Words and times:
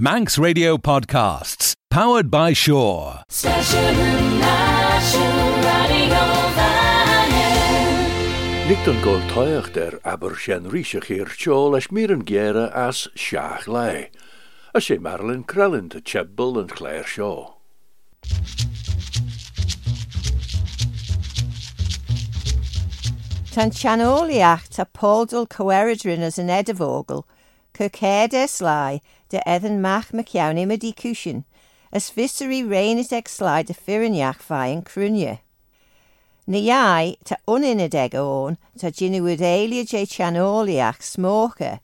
Manx 0.00 0.38
Radio 0.38 0.78
Podcasts, 0.78 1.74
powered 1.90 2.30
by 2.30 2.52
Shaw. 2.52 3.22
Nicton 3.32 3.72
gol 9.02 9.20
toich 9.34 9.72
der 9.74 9.98
aber 10.06 10.36
sien 10.38 10.70
ríisech 10.70 11.06
hir 11.10 11.24
tjol 11.32 11.76
as 11.76 11.90
miren 11.90 12.20
an 12.20 12.20
gera 12.20 12.70
as 12.72 13.08
seach 13.16 13.66
lei. 13.66 14.08
A 14.72 14.78
sé 14.78 15.00
Marilyn 15.00 15.42
Crellin 15.42 15.88
de 15.88 16.00
Chebbel 16.00 16.58
an 16.62 16.68
Claire 16.68 17.02
Shaw. 17.04 17.54
Tan 23.50 23.72
chanoliacht 23.72 24.78
a 24.78 24.84
pódul 24.86 25.48
coeridrin 25.48 26.20
as 26.22 26.38
an 26.38 26.46
edivogel, 26.46 27.24
cur 27.74 27.88
cédes 27.88 28.60
lai, 28.62 29.00
de 29.30 29.38
ethan 29.48 29.80
mach 29.80 30.08
maciawni 30.16 30.64
medicwsion, 30.70 31.44
ys 31.96 32.06
fysri 32.14 32.60
reinit 32.72 33.12
ag 33.18 33.28
slai 33.32 33.62
de 33.68 33.74
ffyriniach 33.74 34.40
fai 34.48 34.70
yn 34.74 34.82
crwnia. 34.88 35.36
Na 36.48 36.58
iau, 36.64 37.12
ta 37.28 37.36
unin 37.52 37.82
adeg 37.86 38.14
o'n, 38.16 38.56
ta 38.80 38.88
gynywyd 38.96 39.42
eilia 39.44 39.84
je 39.84 40.00
chanoliach 40.08 41.02
smoker, 41.04 41.80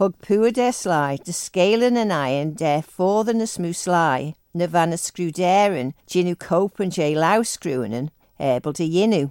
hug 0.00 0.14
pŵa 0.24 0.48
e 0.48 0.52
de 0.60 0.70
slai, 0.72 1.18
de 1.24 1.32
scalen 1.36 2.00
yn 2.00 2.14
iron 2.16 2.54
de 2.56 2.78
ffordd 2.86 3.32
yn 3.34 3.44
ysmw 3.44 3.74
slai, 3.76 4.30
na 4.56 4.66
fan 4.72 4.96
ysgrwderin, 4.96 5.92
gynyw 6.10 6.38
cope 6.40 6.80
yn 6.86 6.94
je 6.96 7.10
lawsgrwinen, 7.16 8.08
ebel 8.40 8.72
de 8.80 8.88
yinw. 8.88 9.28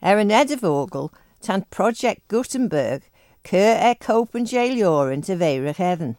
Er 0.00 0.22
yn 0.24 0.32
edifogl, 0.32 1.10
tan 1.44 1.66
Project 1.70 2.24
Gutenberg, 2.32 3.04
chu 3.46 3.56
ag 3.58 3.94
e 4.00 4.04
copan 4.04 4.44
sé 4.44 4.62
leoran 4.74 5.22
a 5.28 5.36
bhéire 5.42 5.74
hean. 5.76 6.16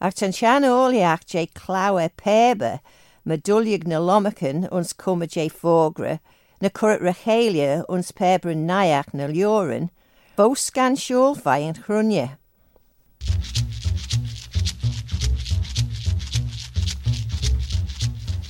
Ach 0.00 0.14
tan 0.14 0.30
seanolaach 0.32 1.24
sé 1.24 1.48
chláha 1.54 2.04
e 2.06 2.08
pébe 2.10 2.80
me 3.24 3.36
duliaag 3.38 3.86
na 3.88 3.98
lomachan 3.98 4.68
ons 4.70 4.92
cuma 4.92 5.26
sé 5.26 5.48
fógra, 5.50 6.20
na 6.60 6.68
cuat 6.68 7.00
rachéile 7.00 7.84
ons 7.88 8.12
pebre 8.12 8.54
naach 8.54 9.08
na 9.14 9.26
leoran, 9.28 9.88
bó 10.36 10.52
scan 10.56 10.96
seolfa 10.96 11.54
an 11.68 11.74
chrunne. 11.82 12.36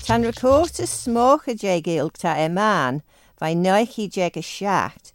Tan 0.06 0.24
recóta 0.27 0.86
smócha 0.91 1.55
dé 1.55 1.80
géilta 1.80 2.34
é 2.36 2.48
man, 2.50 3.02
bhai 3.39 3.55
9 3.55 4.08
dé 4.11 4.27
a 4.27 4.42
seacht, 4.42 5.09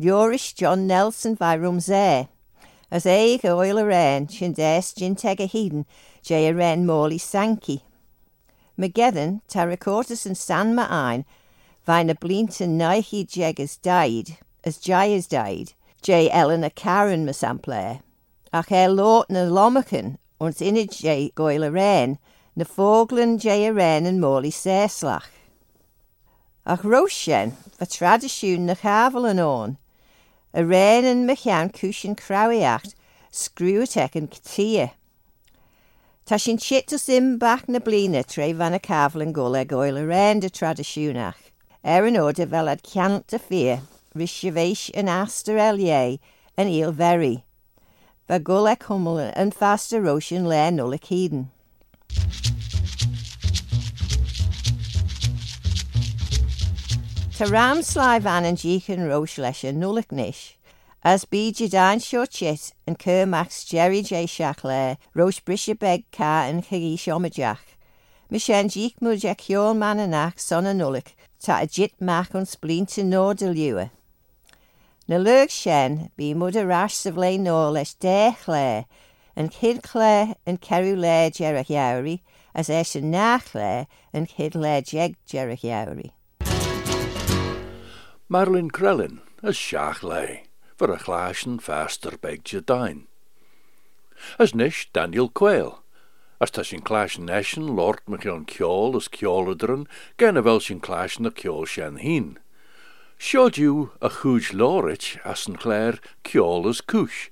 Joris 0.00 0.54
John 0.54 0.86
Nelson 0.86 1.36
Virums 1.36 1.90
Air. 1.90 2.22
E? 2.22 2.66
As 2.90 3.04
eig 3.04 3.44
o 3.44 3.58
oil 3.60 3.76
a 3.76 3.84
rain, 3.84 4.24
sy'n 4.32 4.54
des 4.56 4.88
jyn 4.96 5.12
teg 5.20 5.42
a 5.42 5.46
hiden, 5.52 5.82
jay 6.24 6.46
a 6.48 6.54
môl 6.54 6.80
morley 6.88 7.18
sanki. 7.20 7.82
ta 8.78 9.62
recordus 9.64 10.24
and 10.24 10.38
San 10.38 10.74
blint 10.74 11.24
vina 11.86 12.14
naich 12.66 13.12
i 13.12 13.26
jeg 13.28 13.60
as 13.60 13.76
died, 13.76 14.38
as 14.64 14.78
jy 14.78 15.12
as 15.18 15.26
died, 15.26 15.74
jy 16.02 16.30
elen 16.32 16.64
a 16.64 16.70
Karen 16.70 17.26
masamplair. 17.26 17.96
E. 17.96 18.00
Ach 18.54 18.72
e 18.72 18.88
lot 18.88 19.28
na 19.28 19.40
lomacan, 19.40 20.16
ons 20.40 20.60
inig 20.60 20.92
jy 20.98 21.30
goel 21.34 21.62
a 21.62 21.70
rain, 21.70 22.18
na 22.56 22.64
foglan 22.64 23.38
jay 23.38 23.66
a 23.66 23.70
yn 23.74 24.06
and 24.06 24.18
morley 24.20 24.50
serslach. 24.50 25.28
Ach 26.64 26.80
rochen, 26.84 27.52
va 27.78 27.84
tradisiwn 27.84 28.60
na 28.64 28.74
chafel 28.74 29.26
yn 29.28 29.38
on, 29.38 29.76
a 30.52 30.60
réan 30.62 31.04
an 31.10 31.26
mechan 31.28 31.70
cúsin 31.78 32.16
craíocht 32.16 32.94
scrúteach 33.40 34.16
an 34.20 34.26
tí. 34.28 34.68
Tá 36.26 36.38
sin 36.40 36.58
siit 36.58 36.90
sim 36.98 37.38
bach 37.38 37.64
na 37.68 37.78
blina 37.78 38.22
tre 38.24 38.48
fanna 38.54 38.80
caflan 38.80 39.32
gola 39.32 39.64
goil 39.64 39.96
a 39.98 40.02
réin 40.02 40.40
de 40.40 40.50
tradiisiúnach. 40.50 41.40
Ar 41.84 42.02
er 42.02 42.06
an 42.08 42.14
óda 42.24 42.46
bhelad 42.46 42.82
ceanta 42.82 43.38
fi, 43.40 43.80
rishivéis 44.16 44.90
an 44.94 45.06
astar 45.08 45.56
elie 45.68 46.18
an 46.58 46.68
il 46.68 46.90
veri. 46.92 47.44
Ba 48.26 48.38
gola 48.38 48.76
cumul 48.76 49.32
an 49.34 49.50
fasta 49.52 50.00
rosin 50.02 50.46
le 50.48 50.62
nula 50.70 50.98
cídan. 50.98 51.46
Tá 57.40 57.48
ram 57.50 57.78
sláib 57.80 58.26
an 58.28 58.44
an 58.46 58.56
ddíchan 58.60 59.04
rois 59.10 59.36
leis 59.40 59.60
an 59.68 59.78
nulaach 59.82 60.10
níis. 60.18 60.40
As 61.12 61.22
bí 61.24 61.50
de 61.58 61.68
dain 61.74 61.98
seoit 61.98 62.40
an 62.86 62.96
chumax 63.04 63.64
Jerry 63.70 64.02
J 64.02 64.26
seach 64.32 64.60
le 64.62 64.98
rois 65.16 65.38
brise 65.46 65.72
beg 65.84 66.04
cá 66.16 66.32
an 66.50 66.60
chií 66.66 66.90
seoideach. 67.04 67.64
Me 68.28 68.38
sé 68.46 68.52
an 68.60 68.68
ddíic 68.68 69.00
mu 69.00 69.14
de 69.24 69.32
ceol 69.44 69.72
man 69.84 69.96
annach 70.04 70.38
son 70.48 70.66
an 70.72 70.80
nulaach 70.82 71.14
tá 71.42 71.56
a 71.62 71.66
ddit 71.66 71.96
meach 72.10 72.34
an 72.34 72.44
splínta 72.52 73.02
nó 73.14 73.24
de 73.34 73.46
luúe. 73.54 73.88
Na 75.08 75.16
leug 75.24 75.50
sin 75.62 75.98
bí 76.18 76.34
mud 76.42 76.56
a 76.56 76.66
ras 76.74 76.92
sa 76.92 77.10
bhlé 77.10 77.32
nó 77.48 77.58
leis 77.78 77.94
dé 78.04 78.18
chléir, 78.44 78.84
an 79.34 79.48
cid 79.58 79.80
chléir 79.88 80.34
an 80.46 80.58
ceú 80.68 80.92
léir 81.06 81.32
dearach 81.40 81.72
jeirí 81.76 82.20
as 82.54 82.68
é 82.68 82.82
sin 82.84 83.10
nach 83.16 83.48
léir 83.56 83.86
an 84.12 84.26
cid 84.36 84.52
léir 84.66 84.84
jeag 84.94 85.16
dearach 85.26 85.64
jeirí. 85.70 86.10
Marilyn 88.32 88.70
Crellin 88.70 89.18
as 89.42 89.56
seaach 89.56 90.02
for 90.76 90.92
a 90.92 90.98
faster 91.00 91.58
faster 91.58 92.16
beg 92.16 92.44
Jadine 92.44 93.06
As 94.38 94.54
Nish 94.54 94.88
Daniel 94.92 95.28
Quail, 95.28 95.82
as 96.40 96.52
tá 96.52 96.62
clash 96.84 97.16
chláan 97.18 97.74
Lord 97.76 97.98
me 98.06 98.18
Kjol 98.18 98.94
as 98.94 99.08
ceolaran 99.08 99.88
gan 100.16 100.36
a 100.36 100.42
bhfuil 100.44 100.62
the 100.64 100.74
chláan 100.86 101.18
na 101.26 101.30
ceol 101.30 101.66
sin 101.66 102.38
a 104.04 104.08
huge 104.20 104.52
lorich, 104.54 105.18
as 105.24 105.40
Sinclair, 105.40 105.98
Kjol 106.22 106.68
as 106.68 106.78
as 106.78 106.82
the 106.92 107.30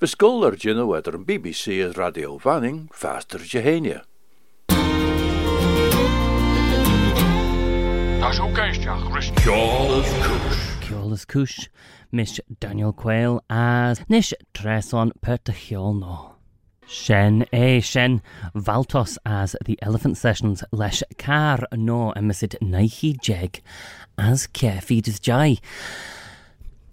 Beskol 0.00 0.44
ar 0.44 0.56
jinnne 0.56 0.88
weder 0.88 1.14
een 1.14 1.26
BBC 1.26 1.78
as 1.88 1.96
Radio 1.96 2.38
Vanning 2.38 2.88
faster 2.92 3.38
gehénia. 3.38 4.02
Ceolalas 8.30 9.32
cis 11.28 11.68
mis 12.12 12.38
Daniel 12.60 12.92
Quayle 12.92 13.40
as 13.50 14.00
nis 14.08 14.32
treson 14.54 15.10
per 15.20 15.38
Shen 16.86 17.42
e 17.52 17.58
eh, 17.58 17.80
Shen 17.80 18.22
Valtos 18.54 19.18
as 19.26 19.56
the 19.64 19.76
Elephant 19.82 20.16
Sessions 20.16 20.62
lesh 20.70 21.02
car 21.18 21.58
no 21.74 22.12
emisid 22.16 22.54
naihi 22.62 23.16
jeg 23.20 23.60
as 24.16 24.46
carefeeders 24.46 25.18
jai. 25.20 25.56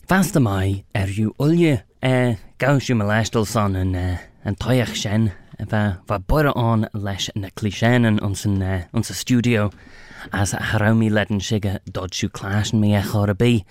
Fasta 0.08 0.40
mai 0.42 0.86
er 0.96 1.08
you 1.10 1.36
ulye 1.40 1.84
e 1.84 1.84
eh, 2.16 2.36
gaushu 2.58 2.96
malashtal 2.96 3.46
son 3.46 3.76
and 3.76 3.96
uh, 3.96 4.18
and 4.44 4.58
toyach 4.58 4.96
Shen 4.96 5.34
va 5.60 6.00
va 6.08 6.18
bora 6.18 6.52
on 6.56 6.90
lesh 6.94 7.30
na 7.36 7.50
clishen 7.50 8.08
and 8.08 8.20
unsen 8.22 8.60
uh, 8.64 8.88
unsa 8.92 9.12
studio. 9.14 9.70
as 10.34 10.52
haraumi 10.54 11.10
leden 11.12 11.40
shiga 11.40 11.80
dod 11.92 12.14
shu 12.14 12.30
clash 12.30 12.74
me 12.74 12.92
echor 12.94 13.30
a 13.30 13.34
bi. 13.36 13.64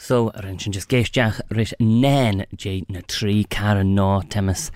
So, 0.00 0.30
rhaid 0.36 0.62
yn 0.66 0.74
just 0.76 0.88
geisdiach 0.92 1.40
rish 1.50 1.72
nen 1.80 2.44
jay 2.54 2.84
na 2.88 3.00
tri 3.10 3.44
car 3.50 3.80
yn 3.82 3.94
no 3.96 4.20
temas 4.34 4.68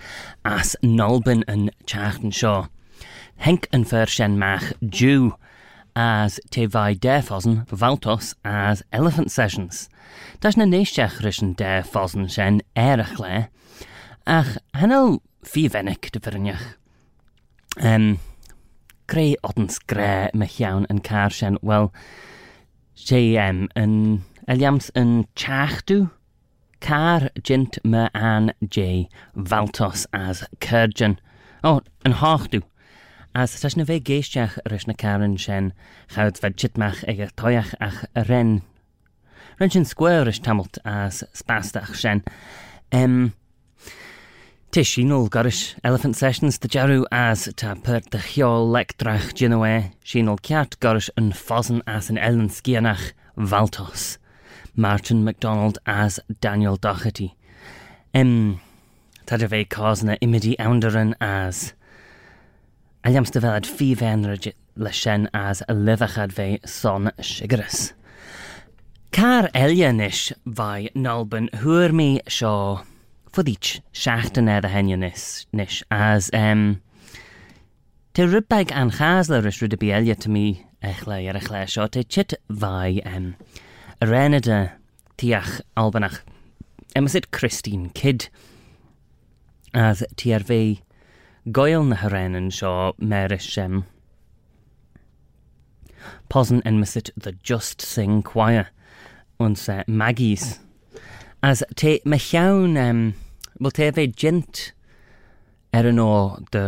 as 0.43 0.73
nolbyn 0.83 1.45
yn 1.49 1.69
chach 1.87 2.17
yn 2.21 2.33
sio. 2.39 2.67
Henk 3.45 3.69
yn 3.73 3.85
fyr 3.87 4.09
sian 4.11 4.35
mach 4.39 4.71
jew 4.83 5.31
as 5.95 6.39
te 6.51 6.65
fai 6.67 6.93
de 6.97 7.21
fosen 7.23 7.61
valtos 7.71 8.33
as 8.43 8.83
elephant 8.91 9.31
sessions. 9.31 9.85
Das 10.41 10.57
na 10.59 10.65
neisdiach 10.67 11.21
rhaid 11.23 11.41
yn 11.45 11.53
de 11.53 12.27
sian 12.35 12.59
er 12.75 13.01
ach 13.05 13.15
le. 13.19 13.45
Ach, 14.27 14.53
hanel 14.75 15.19
fi 15.43 15.69
fenig 15.69 16.11
dy 16.13 16.19
fyrniach. 16.23 16.71
Um, 17.81 18.19
greu 19.13 19.33
odns 19.45 19.75
gre 19.91 20.29
mych 20.33 20.55
iawn 20.63 20.87
yn 20.89 20.99
car 21.05 21.33
sien, 21.37 21.59
wel, 21.61 21.91
JM 23.05 23.59
yn 23.77 23.93
Eliams 24.49 24.87
yn 24.97 25.27
Chach 25.37 25.83
dw? 25.89 26.07
Car 26.81 27.27
jint 27.45 27.77
my 27.85 28.07
an 28.17 28.49
J 28.63 29.03
Valtos 29.37 30.07
as 30.17 30.41
Cyrjan. 30.59 31.19
O, 31.63 31.75
oh, 31.75 31.83
yn 32.09 32.17
hoch 32.23 32.47
dw. 32.51 32.63
As 33.37 33.53
sas 33.61 33.77
na 33.77 33.85
fe 33.85 33.99
geisiach 34.01 34.57
rys 34.71 34.87
na 34.89 34.97
car 35.03 35.21
yn 35.25 35.37
sien, 35.39 35.69
chawd 36.15 36.41
fed 36.41 36.57
chitmach 36.57 37.03
ag 37.05 37.21
toiach 37.37 37.75
ach 37.81 38.01
ren. 38.31 38.55
Ren 39.61 39.73
sy'n 39.77 39.85
sgwyr 39.91 40.25
rys 40.25 40.41
tamult 40.41 40.81
as 40.89 41.21
spastach 41.37 41.93
sien. 42.01 42.25
Ehm... 42.89 43.17
um, 43.17 43.31
Tishinol 44.73 45.29
garish 45.29 45.75
Elephant 45.83 46.15
Sessions 46.15 46.57
the 46.57 46.67
jaru 46.67 47.05
as 47.11 47.43
tapert 47.55 47.83
Pert 47.83 48.09
de 48.09 48.17
cheol 48.17 48.69
lectrach 48.73 49.31
Genoe 49.35 49.91
Shinol 50.03 50.37
ceart 50.41 50.79
garish 50.79 51.11
an 51.15 51.31
Fossen 51.31 51.83
as 51.85 52.09
an 52.09 52.17
Ellen 52.17 52.47
Skianach 52.49 53.13
Valtos, 53.37 54.17
Martin 54.75 55.23
MacDonald 55.23 55.77
as 55.85 56.19
Daniel 56.41 56.77
Doherty. 56.77 57.35
Em 58.15 58.59
Tá 59.27 59.35
a 59.35 59.45
Imidi 60.19 60.55
aunderen 60.57 61.13
as. 61.21 61.75
Alliams 63.03 63.29
de 63.29 63.39
bhead 63.41 63.67
fi 63.67 63.91
as 65.35 65.61
a 65.61 66.67
son 66.67 67.11
sigaras. 67.21 67.93
Car 69.11 69.49
Elianis 69.53 70.33
bhai 70.47 70.89
nalban 70.95 71.51
Hurmi 71.61 72.21
Shaw 72.27 72.81
fudich 73.33 73.81
seachtain 73.93 74.47
a 74.47 74.67
henne 74.67 74.95
nis, 74.95 75.47
nis 75.57 75.79
as 75.89 76.29
um, 76.37 76.79
te 78.13 78.21
rybeg 78.29 78.71
an 78.77 78.91
chasla 78.93 79.39
ris 79.43 79.57
ryd 79.63 79.73
y 79.73 79.79
bielia 79.81 80.15
to 80.21 80.29
mi 80.29 80.43
echle 80.85 81.17
ar 81.31 81.39
echle 81.41 81.63
sio 81.71 81.87
te 81.87 82.03
chit 82.03 82.35
fai 82.47 82.99
um, 83.09 83.31
y 84.03 84.41
tiach 85.17 85.61
albanach 85.75 86.19
sut 87.09 87.31
Christine 87.31 87.89
Kidd 87.97 88.27
as 89.73 90.03
ti 90.15 90.31
ar 90.37 90.43
fe 90.51 90.59
goel 91.51 91.85
na 91.89 91.95
hyrenan 92.03 92.51
sio 92.53 92.75
merish 93.01 93.57
um, 93.57 93.81
posen 96.29 96.61
enmasit 96.61 97.09
the 97.17 97.31
Just 97.41 97.81
Sing 97.81 98.21
Choir 98.21 98.67
ond 99.39 99.57
se 99.57 99.81
magis. 99.87 100.59
as 101.41 101.63
te 101.75 101.97
llawn 102.05 102.77
um, 102.77 103.13
Wel 103.59 103.69
te 103.71 103.91
fe 103.93 104.07
gynt 104.15 104.59
er 105.77 105.85
yn 105.85 105.99
o 106.01 106.41
dy 106.55 106.61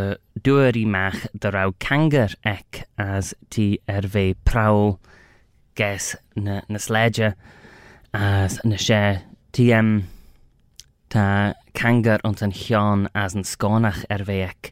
dŵr 0.45 0.77
i 0.77 0.83
mach 0.95 1.23
dy 1.41 1.49
raw 1.53 1.71
cangar 1.81 2.35
ec 2.49 2.83
as 3.01 3.31
ti 3.53 3.65
er 3.89 4.05
fe 4.13 4.25
prawl 4.45 4.95
ges 5.79 6.11
na, 6.37 6.59
na 6.69 6.79
sledger 6.83 7.33
as 8.13 8.59
na 8.69 8.77
se 8.83 9.01
ti 9.57 9.69
em 9.73 9.91
ta 11.09 11.25
cangar 11.79 12.21
ont 12.29 12.45
yn 12.45 12.53
llion 12.61 13.07
as 13.17 13.33
yn 13.39 13.47
sgonach 13.49 14.03
er 14.13 14.21
fe 14.29 14.37
ec 14.51 14.71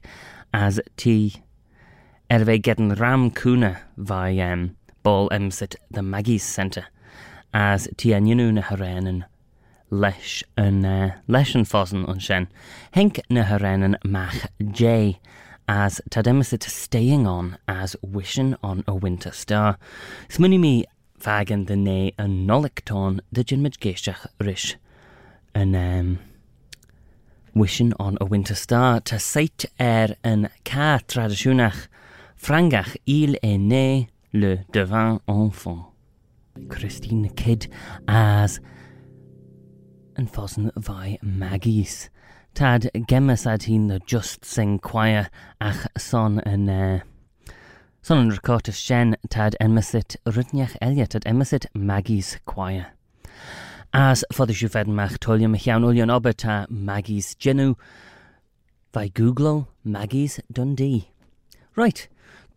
as 0.61 0.77
ti 1.01 1.17
er 2.29 2.45
fe 2.47 2.59
gedyn 2.69 2.93
ram 3.01 3.31
cwna 3.41 3.73
fai 3.97 4.37
em 4.53 4.69
bol 5.03 5.31
emsit 5.33 5.77
the 5.89 6.05
Maggie's 6.13 6.45
Centre 6.45 6.85
as 7.65 7.89
ti 7.97 8.13
en 8.13 8.29
yw 8.29 8.51
na 8.53 8.69
hyren 8.69 9.09
yn 9.15 9.25
leis 9.99 10.43
an 10.57 10.83
uh, 10.85 10.89
eh, 10.89 11.11
leis 11.27 11.53
an 11.55 11.63
fosan 11.65 12.07
an 12.09 12.19
sin. 12.19 12.47
Henk 12.95 13.19
na 13.29 13.43
harenan 13.43 13.95
mach 14.03 14.47
J 14.71 15.19
as 15.67 16.01
Tademisit 16.09 16.63
staying 16.63 17.25
on 17.27 17.57
as 17.67 17.95
wishing 18.01 18.55
on 18.63 18.83
a 18.87 18.95
winter 18.95 19.31
star. 19.31 19.77
Smini 20.29 20.59
me 20.59 20.85
vagen 21.19 21.67
the 21.67 21.75
ne 21.75 22.11
en 22.17 22.47
nolicton 22.47 23.19
the 23.31 23.43
jinmid 23.43 23.77
geishach 23.79 24.25
rish 24.39 24.75
an 25.53 25.75
um, 25.75 26.19
wishing 27.53 27.93
on 27.99 28.17
a 28.19 28.25
winter 28.25 28.55
star 28.55 28.99
ta 28.99 29.17
seit 29.17 29.63
er 29.79 30.15
an 30.23 30.49
ka 30.65 30.97
tradisiunach 31.07 31.87
frangach 32.41 32.97
il 33.05 33.35
Ene 33.43 34.07
le 34.33 34.57
devant 34.71 35.21
enfant. 35.27 35.85
Christine 36.69 37.29
Kidd 37.29 37.67
as 38.07 38.59
yn 40.19 40.27
ffosn 40.29 40.67
fai 40.87 41.17
magis. 41.21 41.93
Tad 42.53 42.85
gemas 43.09 43.43
ad 43.51 43.63
hi'n 43.67 43.87
the 43.89 43.97
just 44.05 44.45
sing 44.45 44.77
choir 44.79 45.29
ach 45.61 45.85
son 45.97 46.35
yn... 46.45 46.67
Uh, 46.69 47.51
son 48.05 48.21
yn 48.25 48.29
record 48.33 48.67
of 48.69 48.75
Shen 48.77 49.15
tad 49.33 49.55
emysit 49.63 50.17
Rydniach 50.37 50.75
Eliot 50.85 51.15
tad 51.15 51.25
emysit 51.25 51.65
Maggie's 51.73 52.35
choir. 52.45 52.91
As 53.93 54.23
for 54.33 54.45
the 54.45 54.53
siwfed 54.53 54.87
mach 54.99 55.17
tolio 55.19 55.49
mych 55.49 55.65
iawn 55.69 55.85
olion 55.89 56.09
obert 56.13 56.43
a 56.45 56.59
Maggie's 56.69 57.33
genw, 57.35 57.75
fai 58.91 59.07
googlo 59.09 59.67
Maggie's 59.83 60.39
Dundee. 60.51 61.09
Right, 61.75 62.07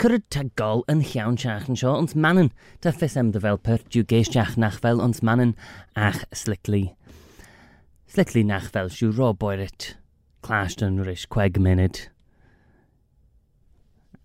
cyrryd 0.01 0.29
tagol 0.29 0.85
yn 0.93 1.03
llawn 1.15 1.39
siach 1.41 1.69
yn 1.73 1.77
sio, 1.81 1.95
ond 1.97 2.13
manon, 2.15 2.53
ta 2.83 2.93
ffys 2.93 3.17
em 3.21 3.33
dy 3.33 3.41
fel 3.47 3.57
pert 3.61 3.89
diw 3.93 4.05
nach 4.59 4.77
fel 4.81 5.01
ond 5.01 5.23
manon 5.23 5.55
ach 5.97 6.21
slicli. 6.33 6.89
Slightly 8.07 8.45
nach 8.47 8.69
fel 8.71 8.87
siw 8.95 9.11
rob 9.19 9.43
oer 9.43 9.67
Clashed 10.47 10.83
yn 10.87 11.01
rhys 11.03 11.25
cweg 11.35 11.57
munud. 11.65 11.99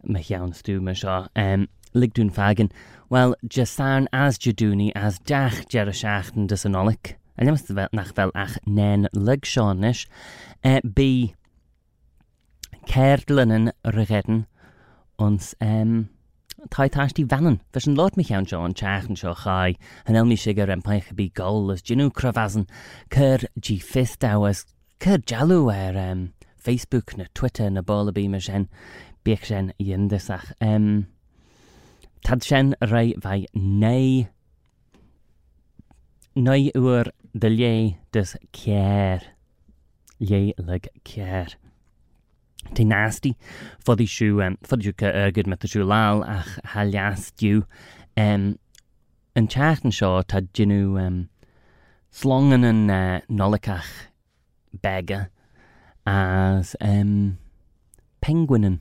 Mae 0.05 0.27
iawn 0.29 0.53
stw 0.57 0.75
mae 0.85 0.93
sio. 0.99 1.15
Um, 1.43 1.63
Ligdwn 1.97 2.29
fagin. 2.35 2.69
Wel, 3.11 3.33
jasarn 3.57 4.05
as 4.21 4.37
jadwni 4.39 4.91
as 5.05 5.17
dach 5.31 5.57
jerysach 5.75 6.29
yn 6.37 6.45
dysanolig. 6.51 7.15
Yn 7.41 7.49
ymwneud 7.49 7.73
fel, 7.79 7.91
nach 7.97 8.13
fel 8.19 8.33
ach 8.45 8.59
nen 8.67 9.09
lyg 9.17 9.49
sionish. 9.49 10.05
E, 10.61 10.77
B. 10.99 11.07
Cerdlynen 12.85 13.71
rygedyn. 13.97 14.45
Ond, 15.21 15.47
um, 15.61 15.97
tá 16.69 16.85
taistí 16.93 17.23
bhean 17.25 17.55
fes 17.73 17.87
an 17.89 17.95
lát 17.97 18.15
mechan 18.19 18.45
seo 18.47 18.61
an 18.63 18.75
teachan 18.77 19.17
seo 19.17 19.33
chaid 19.33 19.79
an 20.05 20.17
elmí 20.19 20.35
sigur 20.37 20.69
an 20.69 20.83
peiche 20.85 21.13
bí 21.17 21.25
gálas 21.33 21.81
dginú 21.81 22.09
crahasan 22.13 22.67
chur 23.13 23.45
dí 23.57 23.79
fiáas 23.81 24.61
chur 25.01 25.17
dealú 25.27 25.61
ar 25.73 25.97
um, 25.97 26.27
Facebook 26.61 27.15
na 27.17 27.25
Twitter 27.33 27.69
na 27.73 27.81
ballabí 27.81 28.27
mar 28.29 28.39
sin 28.41 28.67
beag 29.25 29.41
sin 29.43 29.71
dhéondasach. 29.81 30.51
Um, 30.61 31.07
Tad 32.23 32.43
sin 32.43 32.75
ra 32.79 33.03
bheith 33.23 33.47
né 33.57 34.29
9 36.35 36.77
uair 36.77 37.09
de 37.33 37.49
lé 37.49 37.73
dus 38.11 38.35
céir 38.53 39.31
lé 40.19 40.53
le 40.59 40.79
céir. 41.03 41.57
te 42.75 42.83
nasty 42.85 43.35
foddi 43.85 44.05
siw 44.09 44.41
um, 44.45 44.55
foddi 44.67 44.89
siw 44.89 45.11
gyd 45.35 45.49
met 45.49 45.65
siw 45.69 45.83
lal 45.87 46.21
ach 46.23 46.51
halias 46.75 47.31
diw 47.39 47.63
um, 48.19 48.53
yn 49.37 49.49
chat 49.51 49.83
yn 49.87 49.93
sio 49.95 50.13
ta 50.23 50.41
dynw 50.43 50.83
um, 51.01 51.17
slong 52.11 52.51
yn 52.55 52.65
uh, 52.91 53.19
nolicach 53.29 53.89
bega 54.83 55.27
as 56.05 56.75
um, 56.81 57.37
penguinen 58.21 58.79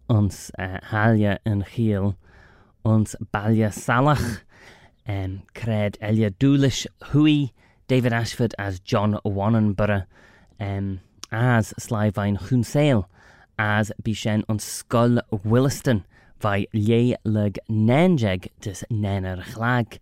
ons 0.09 0.51
uh, 0.59 0.79
Halja 0.91 1.37
en 1.45 1.63
Giel, 1.63 2.17
ons 2.83 3.15
Balja 3.33 3.69
Salach, 3.71 4.41
um, 5.07 5.41
Cred 5.55 5.95
Elia 6.01 6.29
Dulish 6.29 6.87
Hui, 7.13 7.53
David 7.87 8.11
Ashford 8.11 8.53
as 8.59 8.81
John 8.81 9.17
Wannenborough, 9.23 10.05
um, 10.59 10.99
as 11.31 11.73
Slyvine 11.79 12.37
Hunsail, 12.41 13.05
as 13.57 13.93
Bishen 14.03 14.43
ons 14.49 14.61
Skull 14.65 15.21
Williston. 15.45 16.03
vai 16.39 16.65
lé 16.73 17.15
nenjeg 17.69 18.47
des 18.63 18.83
nenner 18.89 19.41
chlag, 19.51 19.99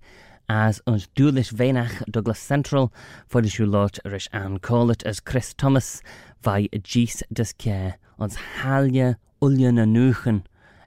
as 0.50 0.80
uns 0.88 1.08
dúlis 1.16 1.50
vénach 1.52 2.04
Douglas 2.12 2.40
Central, 2.40 2.92
for 3.28 3.42
de 3.42 3.66
lot 3.66 3.98
rish 4.06 4.30
an 4.32 4.60
Collett 4.60 5.04
as 5.06 5.20
Chris 5.20 5.54
Thomas, 5.54 6.02
vai 6.42 6.68
gis 6.84 7.24
des 7.34 7.52
care, 7.58 7.96
ons 8.20 8.36
halje 8.62 9.16
uljen 9.42 9.80
nuchen 9.92 10.44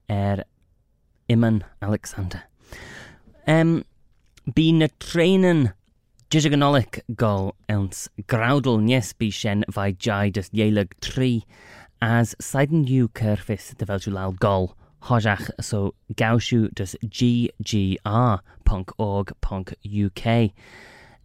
er 0.09 0.45
Iman 1.29 1.65
Alexander. 1.83 2.43
Um, 3.47 3.85
Bí 4.49 4.73
na 4.73 4.89
treinan 4.99 5.75
Jisaganolik 6.31 7.03
gol 7.17 7.53
ewns 7.71 8.07
graudel 8.27 8.79
nies 8.83 9.13
bi 9.19 9.29
shen 9.31 9.65
vai 9.69 9.93
jai 9.93 10.31
des 10.31 10.49
yeleg 10.51 10.93
tri 11.01 11.43
as 12.03 12.33
saiden 12.41 12.87
you 12.89 13.09
kerfis 13.11 13.73
de 13.77 13.85
veljulal 13.87 14.35
gol 14.41 14.73
Hodach 15.05 15.49
so 15.61 15.95
Gaushu 16.15 16.73
does 16.75 16.95
ggr.org.uk. 17.05 17.57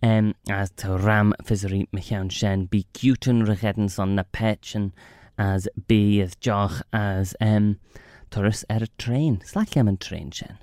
Um, 0.04 0.36
as 0.50 0.70
to 0.72 0.98
Ram 0.98 1.34
Fizzery 1.44 1.88
Michaun 1.94 2.30
Shen, 2.32 2.66
be 2.66 2.86
Gutan 2.94 3.44
Rechedden 3.46 3.90
son 3.90 4.16
na 4.16 4.24
Pechen, 4.34 4.92
as 5.38 5.68
B 5.88 6.22
as 6.22 6.36
Joch 6.36 6.82
as 6.94 7.36
um, 7.42 7.80
Taurus 8.30 8.64
er 8.70 8.80
a 8.84 8.88
train, 9.00 9.42
slightly 9.44 9.80
am 9.80 9.88
an 9.88 9.98
train 9.98 10.32
Shen. 10.32 10.58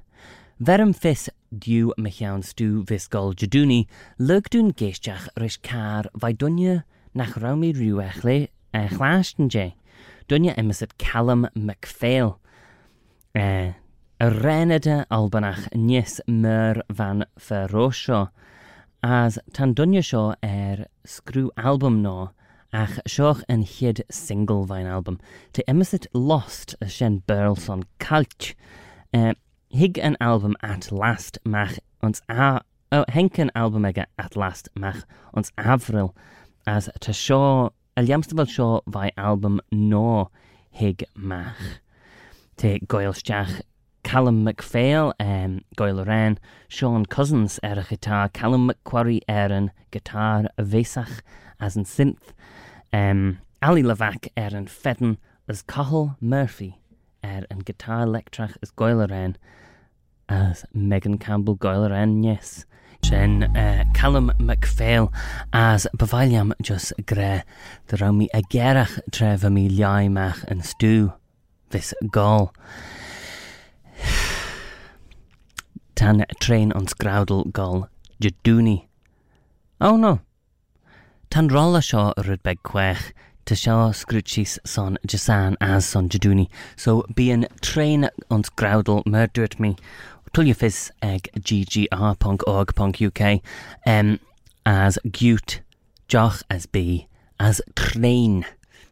Verum 0.60 0.92
fis 0.92 1.28
diw 1.54 1.90
Michaun 1.98 2.42
Stu 2.44 2.84
Visgol 2.84 3.34
Jaduni, 3.34 3.86
Lugdun 4.20 4.72
Geishach 4.74 5.28
Rish 5.40 5.56
Car, 5.58 6.04
Vaidunya 6.16 6.84
nach 7.14 7.32
Raumi 7.34 7.74
Rue 7.76 8.02
Echle, 8.02 8.48
Echlashten 8.72 9.48
J. 9.48 9.74
Dunya 10.28 10.56
Emerson 10.56 10.88
Callum 10.98 11.48
MacPhail. 11.56 12.38
E, 13.34 13.72
y 14.24 14.26
reneda 14.40 14.94
albanach 15.16 15.68
nes 15.82 16.18
myr 16.40 16.82
fan 16.98 17.22
ferosio, 17.40 18.18
as 19.18 19.38
tan 19.56 19.72
dynio 19.78 20.02
sio 20.08 20.24
er 20.44 20.82
sgrw 21.12 21.46
album 21.70 22.02
no, 22.02 22.26
ach 22.82 22.98
sioch 23.14 23.40
yn 23.54 23.62
hyd 23.70 24.02
single 24.18 24.66
fain 24.66 24.84
album. 24.96 25.16
Te 25.56 25.64
emisit 25.72 26.06
lost 26.12 26.74
y 26.84 26.88
sien 26.92 27.16
Burlson 27.30 27.84
Calch. 28.06 28.52
E, 29.16 29.32
hig 29.80 29.96
an 30.04 30.18
album 30.20 30.52
at 30.60 30.90
last 30.92 31.38
mach 31.42 31.78
ons 32.02 32.20
a... 32.28 32.60
Oh, 32.92 33.04
henk 33.08 33.38
an 33.40 33.50
album 33.54 33.86
ega 33.88 34.04
at 34.18 34.36
last 34.36 34.68
mach 34.76 35.06
ons 35.32 35.50
avril 35.56 36.12
as 36.66 36.90
ta 37.00 37.12
sio... 37.16 37.72
Eliamstafel 37.96 38.48
sio 38.58 38.82
fai 38.92 39.10
album 39.16 39.58
no 39.72 40.28
hig 40.80 41.02
mach 41.16 41.80
te 42.62 42.78
goil 42.86 43.12
steach 43.12 43.60
Callum 44.04 44.44
MacPhail, 44.44 45.12
um, 45.18 45.62
Goel 45.76 46.04
Ren, 46.04 46.38
Sean 46.68 47.04
Cousins 47.14 47.58
ar 47.68 47.78
er 47.80 47.88
y 47.88 47.96
gitar, 47.96 48.32
Callum 48.38 48.68
McQuarrie 48.68 49.22
ar 49.40 49.50
er 49.56 49.64
guitar 49.94 50.46
y 50.60 50.62
fesach 50.70 51.18
as 51.58 51.74
yn 51.80 51.88
synth, 51.90 52.30
um, 52.94 53.24
Ali 53.68 53.82
Lavac 53.82 54.28
ar 54.36 54.54
er 54.54 54.58
yn 54.60 54.68
ffedyn 54.70 55.16
as 55.50 55.64
Cahill 55.74 56.12
Murphy 56.34 56.70
ar 57.26 57.40
er 57.48 57.48
yn 57.50 57.64
guitar 57.66 58.06
lectrach 58.06 58.54
as 58.62 58.70
Goel 58.78 59.02
Ren 59.10 59.34
as 60.38 60.62
Megan 60.72 61.18
Campbell 61.18 61.56
Goel 61.66 61.88
Ren, 61.90 62.14
yes. 62.26 62.60
Sen 63.02 63.42
uh, 63.58 63.82
Callum 63.98 64.30
MacPhail 64.38 65.10
as 65.52 65.88
Bafaliam 65.98 66.52
just 66.62 66.92
gre, 67.10 67.40
dy 67.90 67.98
rawn 68.04 68.22
mi 68.22 68.28
agerach 68.38 69.00
tref 69.10 69.42
y 69.50 69.50
mi 69.58 69.66
liau 69.74 70.06
yn 70.54 70.62
stw. 70.70 71.10
this 71.72 71.92
goal. 72.10 72.54
Tan 75.94 76.24
train 76.40 76.70
on 76.72 76.86
graudel 76.86 77.44
gol 77.52 77.88
jaduni. 78.20 78.86
Oh 79.80 79.96
no. 79.96 80.20
Tan 81.30 81.48
rolla 81.48 81.82
shaw 81.82 82.12
rudbeg 82.16 82.58
quech 82.64 83.12
to 83.46 83.56
shaw 83.56 83.88
scrutchis 83.90 84.58
son 84.64 84.98
jasan 85.06 85.56
as 85.60 85.84
son 85.86 86.08
jaduni. 86.08 86.48
So 86.76 87.04
bein 87.14 87.46
train 87.62 88.08
on 88.30 88.42
graudel 88.56 89.02
murdered 89.06 89.58
me. 89.58 89.76
Tullia 90.34 90.54
fizz 90.56 90.90
egg 91.02 91.28
ggr 91.38 92.18
punk 92.18 92.46
org 92.48 92.74
punk 92.74 93.00
UK 93.02 93.40
um, 93.86 94.18
as 94.64 94.98
gute 95.10 95.60
joch 96.08 96.42
as 96.50 96.66
be 96.66 97.06
as 97.40 97.60
train. 97.76 98.44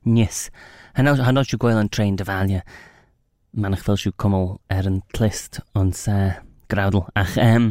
Yes. 0.04 0.50
Hynod 0.98 1.46
siw 1.46 1.58
gwael 1.62 1.78
yn 1.80 1.90
trein 1.92 2.16
dyfalia. 2.18 2.62
Manach 3.56 3.82
fel 3.84 3.98
siw 4.00 4.14
cymol 4.20 4.56
er 4.72 4.88
yn 4.90 5.00
clist 5.14 5.60
ond 5.78 5.94
sa 5.98 6.38
grawdl. 6.72 7.04
Ach, 7.18 7.36
um, 7.38 7.70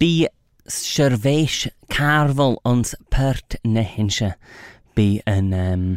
bi 0.00 0.10
syrfeis 0.68 1.66
carfol 1.92 2.56
ond 2.68 2.94
pert 3.12 3.58
na 3.64 3.84
hynsia. 3.84 4.34
Bi 4.96 5.18
yn... 5.26 5.50
Um, 5.52 5.58
ehm, 5.60 5.88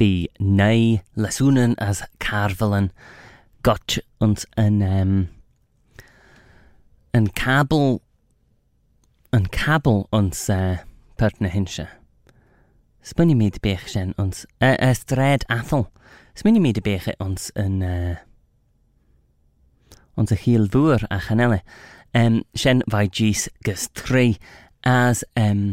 bi 0.00 0.08
neu 0.40 0.96
leswnen 1.14 1.76
as 1.78 2.00
carfelen 2.20 2.88
gotch 3.66 4.00
ond 4.24 4.46
yn... 4.58 4.80
Um, 4.82 5.14
yn 7.14 7.28
cabl... 7.38 8.00
yn 9.36 9.46
cabl 9.58 10.02
ond 10.14 10.34
uh, 10.50 10.80
pert 11.20 11.38
na 11.40 11.50
hynsia. 11.54 11.86
Spinne 13.10 13.34
mi 13.40 13.48
dy 13.50 13.58
bech 13.64 13.84
sien 13.90 14.12
ons. 14.22 14.44
Y, 14.60 14.68
eh, 14.68 14.74
y 14.78 14.84
eh, 14.90 14.94
stred 14.94 15.42
Athel. 15.50 15.88
Spinne 16.38 16.62
mi 16.62 16.70
dy 16.72 16.82
bech 16.86 17.08
ons 17.20 17.48
een. 17.58 17.80
Uh, 17.82 18.14
onze 20.14 20.36
heel 20.44 20.66
chil 20.70 21.02
a 21.10 21.18
chanele. 21.18 21.60
Um, 22.14 22.42
sien 22.54 22.82
tri 23.94 24.36
as... 24.84 25.24
Um, 25.36 25.42
ehm, 25.42 25.72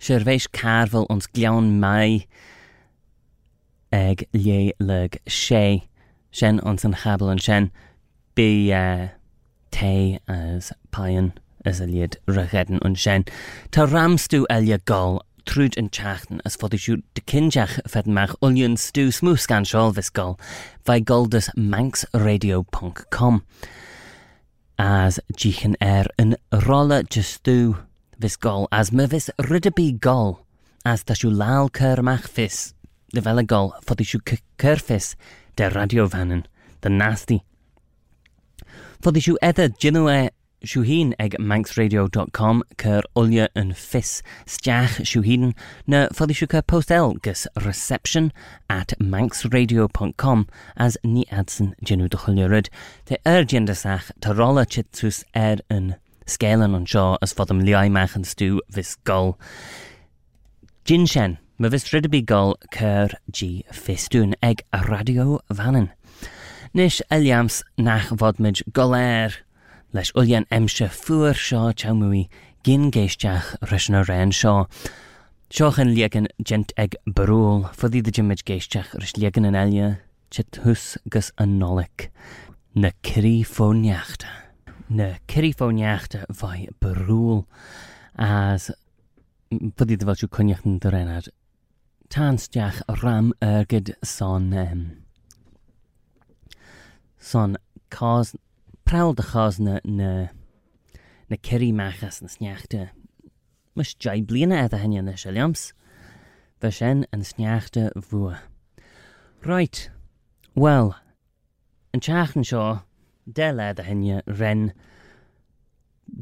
Shervesh 0.00 0.46
carvel 0.50 1.04
ons 1.12 1.26
gliawn 1.34 1.78
mai 1.80 2.24
Eg 3.92 4.26
lle 4.32 4.72
lug 4.80 5.16
sé. 5.26 5.82
Sien 6.30 6.60
ons 6.62 6.84
een 6.86 6.94
chabl 7.02 7.28
en 7.30 7.38
shen. 7.40 7.66
Bi 8.36 8.70
uh, 8.72 9.08
te 9.70 10.20
as 10.28 10.70
pion. 10.94 11.32
as 11.68 11.76
a 11.80 11.84
liad 11.84 12.14
rychedyn 12.26 12.78
yn 12.88 12.94
shen. 12.96 13.24
Ta 13.70 13.84
ramstw 13.84 14.46
elia 14.48 14.78
gol 14.88 15.18
trwyd 15.48 15.76
yn 15.80 15.88
teachtan 15.94 16.40
as 16.48 16.56
fod 16.60 16.74
eisiau 16.76 16.98
dy 17.16 17.22
cynjach 17.30 17.76
fedmach 17.92 18.32
olion 18.46 18.76
stw 18.80 19.08
smws 19.14 19.46
gan 19.50 19.66
siol 19.68 19.92
fisgol 19.96 20.34
fai 20.88 20.98
goldus 21.10 21.48
manxradio.com 21.74 23.40
as 24.84 25.20
gichan 25.40 25.76
er 25.86 26.10
yn 26.24 26.34
rola 26.66 27.00
jystw 27.12 27.58
fisgol 28.22 28.68
as 28.80 28.92
myfus 29.00 29.30
rydabu 29.50 29.90
gol 30.08 30.34
as 30.88 31.04
da 31.08 31.16
siw 31.18 31.32
lal 31.42 31.70
cyrmach 31.80 32.28
fis 32.38 32.60
dy 33.14 33.24
fel 33.26 33.42
y 33.44 33.46
gol 33.54 33.72
fod 33.86 34.02
eisiau 34.04 34.24
cyrffis 34.62 35.12
dy 35.58 35.70
radio 35.76 36.08
fanan 36.16 36.44
dy 36.84 36.92
nasty 37.00 37.40
fod 39.04 39.20
eisiau 39.20 39.40
edrych 39.52 39.76
gynnu 39.84 40.06
e 40.12 40.20
siwhin 40.66 41.14
ag 41.18 41.34
manxradio.com 41.40 42.58
cyr 42.82 43.06
olia 43.20 43.46
yn 43.56 43.70
ffis 43.84 44.18
stiach 44.54 44.98
siwhin 45.08 45.54
na 45.92 46.02
ffordd 46.18 46.34
eisiau 46.34 46.52
cyr 46.54 46.64
postel 46.72 47.14
gys 47.26 47.46
reception 47.64 48.28
at 48.76 48.92
manxradio.com 49.14 50.44
as 50.88 50.98
ni 51.14 51.24
adsyn 51.42 51.72
genw 51.80 52.10
dychwilio 52.12 52.50
ryd. 52.52 52.68
Te 53.08 53.18
yr 53.34 53.48
gendysach 53.54 54.10
tarola 54.20 54.66
chitsws 54.76 55.22
er 55.44 55.62
yn 55.78 55.94
sgelen 56.28 56.76
o'n 56.76 56.84
sio 56.94 57.06
as 57.24 57.32
ffordd 57.36 57.56
am 57.56 57.64
liau 57.64 57.88
mach 57.98 58.12
yn 58.20 58.28
stw 58.28 58.60
fys 58.74 58.94
gol. 59.08 59.32
Gin 60.84 61.08
sien, 61.08 61.38
mae 61.58 61.72
fys 61.72 61.88
rydybu 61.94 62.24
gol 62.28 62.52
cyr 62.76 63.16
gi 63.32 63.54
ffistwn 63.72 64.36
ag 64.44 64.60
radio 64.90 65.38
fanin. 65.54 65.88
Nish 66.76 67.00
Eliams 67.10 67.62
nach 67.80 68.12
fodmid 68.20 68.60
goler 68.76 69.40
leis 69.94 70.12
ulian 70.14 70.44
imse 70.54 70.86
fuair 70.94 71.34
seo 71.42 71.72
temuí 71.74 72.26
gin 72.66 72.90
géisteach 72.94 73.48
ris 73.70 73.88
na 73.90 74.02
réan 74.06 74.30
seo. 74.40 74.66
Seochan 75.50 75.90
liegan 75.96 76.28
gent 76.46 76.72
ag 76.78 76.94
barúil 77.10 77.64
fodí 77.78 78.02
de 78.06 78.12
jimimiid 78.14 78.44
géisteach 78.46 78.92
ris 79.00 79.16
liegan 79.18 79.48
an 79.50 79.58
eile 79.58 79.88
si 80.30 80.44
thus 80.56 80.84
gus 81.10 81.32
an 81.42 81.56
nólik 81.58 82.06
nacirí 82.76 83.40
fóneachta. 83.54 84.30
Nacirí 84.94 85.50
fóneachta 85.58 86.22
bhaid 86.38 86.70
barúil 86.80 87.42
as 88.14 88.70
fodí 89.74 89.98
bhil 90.04 90.20
tú 90.20 90.28
conneachtan 90.30 90.78
do 90.78 90.94
réad. 90.94 91.32
Tásteach 92.14 92.78
ram 93.02 93.32
agad 93.40 93.90
san 94.06 94.52
um, 94.54 94.86
san 97.18 97.56
cá 97.90 98.22
prá 98.90 99.12
de 99.14 99.22
chas 99.22 99.60
na 99.60 99.78
na 99.84 100.30
na 101.30 101.36
ceímechas 101.46 102.20
na 102.22 102.28
sneachta 102.28 102.90
mes 103.76 103.94
de 103.94 104.20
bliana 104.22 104.66
a 104.66 104.76
henne 104.76 105.00
na 105.04 105.14
se 105.16 105.30
leams, 105.30 105.72
Bheit 106.60 106.74
sin 106.74 107.04
an 107.12 107.20
sneachta 107.20 107.84
bhua. 108.08 108.40
Right, 109.44 109.90
well, 110.56 110.96
an 111.94 112.00
teachan 112.00 112.42
seo 112.42 112.82
dé 113.32 113.52
le 113.54 113.68
a 113.70 113.80
henne 113.88 114.22
ren 114.26 114.74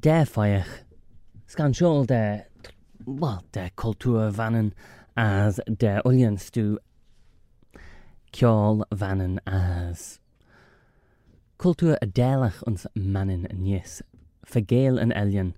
défeiach 0.08 0.72
gan 1.56 1.72
seol 1.72 2.04
de 2.06 2.44
well, 3.06 3.42
de 3.52 3.70
cultúr 3.78 4.30
vanan 4.30 4.72
as 5.16 5.58
de 5.66 6.02
olionstú 6.04 6.76
ceáil 8.30 8.82
vanan 8.92 9.38
as 9.46 10.20
Kultur 11.58 11.96
déalach 12.14 12.62
uns 12.68 12.86
mannen 12.94 13.42
níos, 13.58 13.96
fagéal 14.46 15.00
an 15.02 15.10
elian 15.20 15.48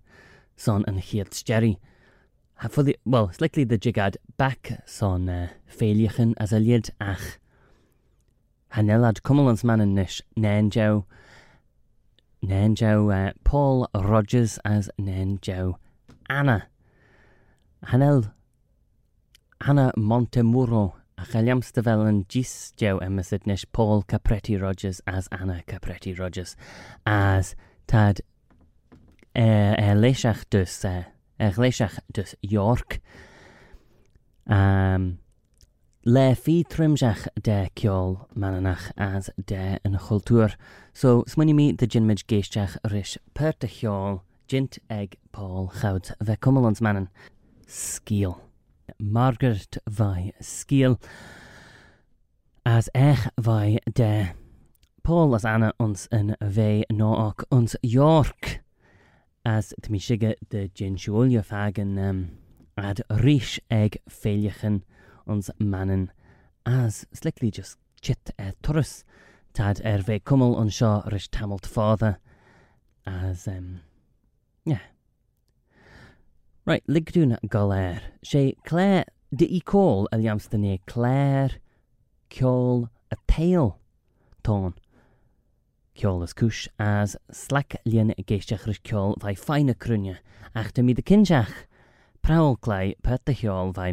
son 0.57 0.83
an 0.89 0.99
chiad 1.09 1.41
Jerry, 1.45 1.79
for 2.71 2.83
the 2.83 2.97
well, 3.05 3.29
it's 3.29 3.41
likely 3.43 3.65
the 3.65 3.77
jigad 3.79 4.17
back 4.39 4.83
son 4.87 5.29
uh, 5.29 5.49
as 6.39 6.53
a 6.55 6.59
lied 6.59 6.89
ach. 7.03 7.37
Hanelad 8.73 9.21
cumulans 9.21 9.63
manin 9.63 9.95
nish 9.95 10.23
nanjau, 10.39 11.05
Nenjo 12.43 13.13
uh, 13.13 13.29
eh, 13.29 13.33
Paul 13.45 13.87
Rogers 13.95 14.59
as 14.65 14.89
Nenjo, 14.99 15.75
Anna. 16.31 16.67
Hanel 17.89 18.33
Anna 19.61 19.93
Montemuro 19.99 20.95
a 21.21 21.27
chaliam 21.29 21.61
stafelan 21.61 22.25
gis 22.33 22.73
jew 22.79 22.99
emisydnish 22.99 23.65
Paul 23.73 24.03
Capretti 24.07 24.57
Rogers 24.61 25.01
as 25.07 25.29
Anna 25.31 25.63
Capretti 25.67 26.15
Rogers 26.19 26.57
as 27.05 27.55
tad 27.87 28.23
er, 29.37 29.77
er 29.79 29.95
leisach 30.01 30.45
dus 30.49 30.83
uh, 30.85 30.97
e, 31.39 31.45
er 31.45 31.53
leisach 31.61 31.99
dus 32.11 32.35
York 32.41 32.99
um, 34.47 35.19
le 36.07 36.35
fi 36.35 36.63
trimjach 36.65 37.27
de 37.43 37.69
ciol 37.77 38.27
mananach 38.35 38.91
as 38.97 39.29
de 39.45 39.77
yn 39.85 39.99
chultŵr. 40.07 40.55
So, 40.97 41.19
smyni 41.29 41.53
mi 41.55 41.69
dy 41.77 41.87
gynmyd 41.93 42.25
geisjach 42.33 42.79
rys 42.91 43.19
per 43.37 43.53
dy 43.61 43.69
ciol, 43.69 44.23
jint 44.49 44.79
eg 44.89 45.19
Paul 45.37 45.69
chawd 45.83 46.15
fe 46.25 46.39
cwmolons 46.41 46.81
manan. 46.81 47.11
Sgil. 47.71 48.39
Margaret 48.99 49.79
vai 49.89 50.33
Skiel 50.41 51.01
as 52.65 52.89
Ech 52.95 53.29
vai 53.39 53.79
de 53.95 54.33
Paul 55.03 55.35
as 55.35 55.45
Anna 55.47 55.73
uns 55.83 56.03
yn 56.17 56.31
fe 56.55 56.71
noach 56.99 57.43
uns 57.51 57.75
York 57.85 58.61
as 59.45 59.73
to 59.83 59.91
me 59.93 59.99
siga 59.99 60.33
dy 60.53 60.65
gyn 60.77 60.99
siwolio 61.01 61.43
fag 61.53 61.79
yn 61.83 61.95
um, 62.03 62.21
ad 62.81 63.03
rhys 63.23 63.53
eg 63.71 63.97
ffeiliachan 64.11 64.81
uns 65.31 65.51
mannen 65.61 66.09
as 66.67 67.05
slickly 67.17 67.51
just 67.51 67.79
chit 68.01 68.35
e 68.39 68.51
torres 68.63 69.01
tad 69.57 69.81
er 69.93 70.03
ve 70.09 70.19
cwmwl 70.21 70.59
uns 70.61 70.77
sio 70.81 70.95
rhys 71.09 71.29
tamil 71.29 71.63
father. 71.77 72.19
as 73.09 73.47
um, 73.49 73.81
yeah 74.65 74.83
Right, 76.67 76.87
Ligdun 76.87 77.39
Galer, 77.49 78.03
she 78.23 78.55
Claire 78.65 79.05
de 79.35 79.47
í 79.49 79.65
call 79.65 80.07
a 80.13 80.19
leamstané 80.19 80.81
Claire, 80.87 81.53
ceol 82.29 82.91
a 83.11 83.17
tail 83.27 83.79
tone, 84.43 84.75
Kyol 85.97 86.23
is 86.23 86.35
kush 86.35 86.69
as 86.79 87.17
slack 87.33 87.77
lien 87.87 88.11
a 88.17 88.23
géisteachris 88.23 88.79
vai 89.21 89.35
fine 89.35 89.73
feine 89.75 90.19
achter 90.55 90.83
mi 90.85 90.93
de 90.93 91.01
kinjach 91.01 91.65
Prawl 92.23 92.59
clé 92.59 92.95
pet 93.03 93.25
de 93.25 93.33
cheol 93.35 93.73
vai 93.73 93.91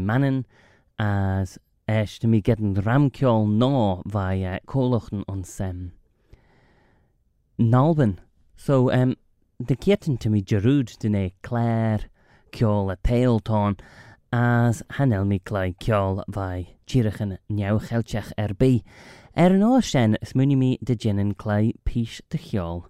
as 1.00 1.58
eis 1.88 2.20
mi 2.26 2.42
geden 2.42 2.76
gedan 2.76 2.84
ramceol 3.12 3.48
no 3.48 4.04
vai 4.06 4.42
eh, 4.44 4.60
cólachan 4.68 5.24
an 5.30 5.46
sem. 5.46 5.94
so 8.58 8.92
um, 8.92 9.15
de 9.63 9.76
kitten 9.76 10.18
to 10.18 10.30
mí 10.30 10.44
de 10.44 11.10
ne 11.10 11.32
Claire. 11.42 12.10
ceol 12.52 12.92
a 12.92 12.96
peoltón 13.02 13.80
as 14.32 14.82
hanelmi 14.98 15.40
clai 15.50 15.70
ceol 15.86 16.20
vai 16.38 16.76
tíirichan 16.88 17.38
neawchelteach 17.60 18.32
ar 18.44 18.54
bí. 18.60 18.84
Er 19.38 19.54
an 19.56 19.64
á 19.66 19.74
sin 19.86 20.18
smúni 20.26 20.58
mi 20.58 20.70
de 20.84 20.96
ginnan 20.96 21.34
clai 21.36 21.74
pís 21.86 22.22
de 22.30 22.38
cheol. 22.38 22.84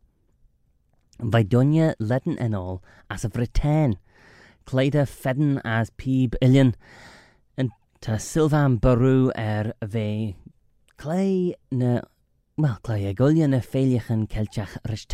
Vai 1.20 1.44
dunne 1.44 1.94
leaden 2.00 2.38
an 2.40 2.54
all 2.54 2.84
as 3.10 3.26
a 3.26 3.30
britén, 3.30 3.98
Cléide 4.68 5.06
fedden 5.08 5.62
as 5.64 5.90
pib 5.96 6.36
illion, 6.42 6.74
an 7.58 7.70
tá 8.02 8.18
Sylvan 8.20 8.76
barú 8.84 9.30
er 9.40 9.70
bheith 9.82 10.36
clai 11.00 11.54
na 11.72 12.02
wel 12.60 12.72
a 12.90 13.14
golia 13.14 13.46
a 13.54 13.62
féliachan 13.62 14.28
kelchach 14.28 14.78
ris 14.90 15.06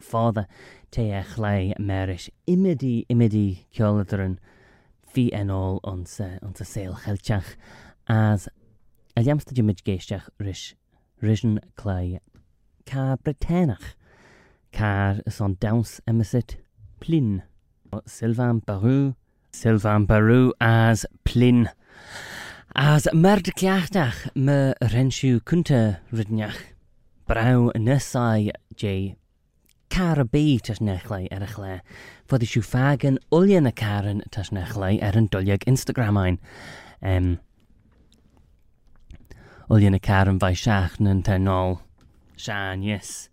Father 0.00 0.46
te 0.92 1.02
a 1.10 1.14
eh, 1.18 1.24
chlé 1.24 1.74
merish 1.80 2.28
imidi 2.46 3.04
imidi 3.10 3.66
ceoladarin 3.74 4.38
fi 5.12 5.28
enol 5.34 5.80
onze 5.82 6.20
eh, 6.20 6.38
onze 6.42 6.60
eh, 6.60 6.64
saoil 6.68 6.94
kelchach, 6.94 7.56
as 8.06 8.48
a 9.16 9.20
leamsta 9.22 9.52
gemid 9.52 9.82
géisteach 9.84 10.28
ris 10.38 10.74
risin 11.20 11.58
clé 11.76 12.20
ka 12.86 13.16
britannach, 13.16 13.96
ka 14.72 15.16
son 15.28 15.56
an 15.62 15.82
emisit 16.06 16.54
plin 17.00 17.42
Sylvan 18.06 18.60
Peru 18.60 19.16
Sylvain 19.50 20.06
Peru 20.06 20.52
as 20.60 21.04
plin 21.24 21.68
as 22.76 23.08
merd 23.12 23.50
Mer 23.92 24.14
me 24.36 24.72
renshu 24.80 25.40
Ridnach 25.42 26.68
braw 27.28 27.70
nesau 27.78 28.50
je 28.82 29.14
car 29.90 30.18
y 30.18 30.24
bu 30.32 30.44
tas 30.58 30.80
nechlau 30.82 31.28
er 31.30 31.44
eich 31.46 31.56
le. 31.60 31.72
Fodd 32.28 32.42
eisiau 32.46 32.64
ffag 32.66 33.04
yn 33.06 33.18
ulian 33.34 33.68
y 33.68 33.72
car 33.78 34.08
yn 34.10 34.22
tas 34.34 34.50
nechlau 34.54 34.94
er 34.98 35.18
yn 35.20 35.28
dwyliog 35.32 35.66
Instagram 35.70 36.18
ein. 36.22 36.40
Um, 37.02 37.28
ulian 39.70 39.94
y 39.98 40.00
car 40.02 40.30
yn 40.32 40.40
fai 40.42 40.54
siach 40.58 40.98
yn 41.02 41.22
tenol. 41.26 41.78
Sian, 42.40 42.82
yes. 42.82 43.28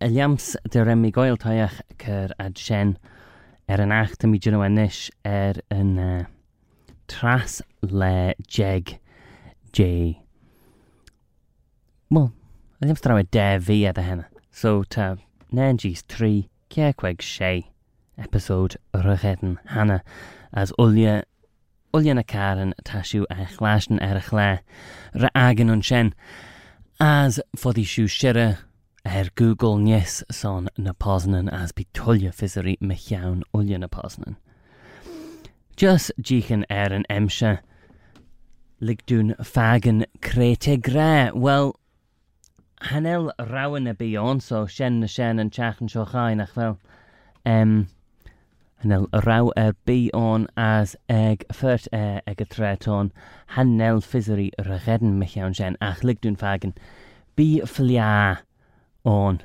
Eliams 0.00 0.52
dyr 0.72 0.86
remi 0.88 1.10
goel 1.12 1.36
toiach 1.36 1.80
cyr 2.00 2.32
ad 2.40 2.56
sien 2.56 2.96
er 3.68 3.82
yn 3.84 3.92
ym 3.92 4.36
i 4.36 4.38
dyn 4.40 4.56
nhw 4.56 4.64
ennill 4.64 5.02
er 5.28 5.60
yn 5.74 5.98
uh, 6.00 6.24
tras 7.10 7.60
le 7.82 8.14
jeg 8.46 9.00
je. 9.74 9.92
Wel, 12.08 12.30
A 12.80 12.86
ddim 12.86 12.94
strawe 12.94 13.24
de 13.34 13.44
fi 13.58 13.78
edrych 13.90 14.06
hynna. 14.06 14.24
So 14.52 14.84
ta, 14.84 15.16
Nenjis 15.52 16.04
3, 16.06 16.44
Ciercweg 16.70 17.20
6, 17.20 17.64
episod 18.16 18.76
Rychedyn 18.94 19.56
Hannah, 19.66 20.02
as 20.52 20.70
ulia 20.78 21.24
Ulian 21.92 22.18
a 22.20 22.22
Karen 22.22 22.74
tasiw 22.84 23.24
a 23.34 23.46
chlasn 23.56 23.98
er 24.04 24.20
y 24.20 24.22
chle, 24.28 24.44
ra 25.14 25.30
agen 25.34 25.72
o'n 25.74 25.82
sien, 25.82 26.10
as 27.00 27.40
foddi 27.56 27.82
siw 27.88 28.06
sira 28.12 28.44
er 29.06 29.30
Google 29.40 29.78
nes 29.86 30.18
son 30.30 30.68
na 30.78 30.92
posnan 30.92 31.48
as 31.50 31.72
bitulia 31.72 32.30
fisari 32.30 32.76
me 32.82 32.94
iawn 32.94 33.40
ulia 33.56 33.80
na 33.80 33.88
posnan. 33.90 34.36
Just 35.74 36.12
jichan 36.22 36.62
er 36.70 36.92
an 36.94 37.08
emsia, 37.10 37.54
ligdwn 38.82 39.32
fagen 39.44 40.04
crete 40.22 40.76
gre, 40.90 41.32
well, 41.36 41.74
hanel 42.80 43.32
rawen 43.38 43.86
y 43.90 43.94
byon, 43.96 44.40
so 44.40 44.66
sien 44.70 45.00
na 45.02 45.06
sien 45.10 45.38
yn 45.42 45.50
chach 45.56 45.80
yn 45.82 45.90
siochain, 45.90 46.42
ac 46.42 46.52
fel, 46.54 46.76
um, 47.48 47.72
hanel 48.84 49.08
raw 49.26 49.50
er 49.58 49.74
byon 49.88 50.46
as 50.58 50.94
eg 51.12 51.44
ffyrt 51.54 51.88
e 51.94 52.04
eg 52.30 52.42
y 52.44 52.46
treton, 52.46 53.10
hanel 53.56 54.02
ffisori 54.04 54.48
rachedyn 54.68 55.18
mychiawn 55.20 55.56
sien, 55.58 55.78
ach 55.82 56.04
ligdwn 56.06 56.38
fagen, 56.40 56.76
bi 57.36 57.48
flia 57.66 58.38
on, 59.06 59.40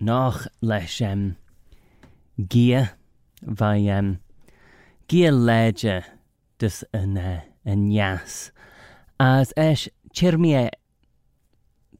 noch 0.00 0.44
leis 0.60 0.98
um, 1.02 1.28
gia, 2.50 2.88
fai 3.62 3.86
um, 3.94 4.16
gia 5.08 5.30
ledger 5.30 6.08
dys 6.58 6.82
yn, 6.94 7.16
uh, 7.18 7.42
yn 7.70 7.86
ias, 7.94 8.48
as 9.22 9.54
eich 9.60 9.86
chirmie 10.14 10.70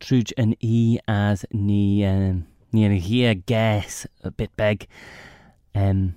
cartridge 0.05 0.33
and 0.37 0.55
E 0.61 0.99
as 1.09 1.47
ni, 1.51 2.05
um, 2.05 2.47
ni 2.73 2.85
eh, 3.25 3.33
gas 3.47 4.07
a 4.23 4.31
bit 4.31 4.51
big. 4.57 4.87
Um, 5.75 6.17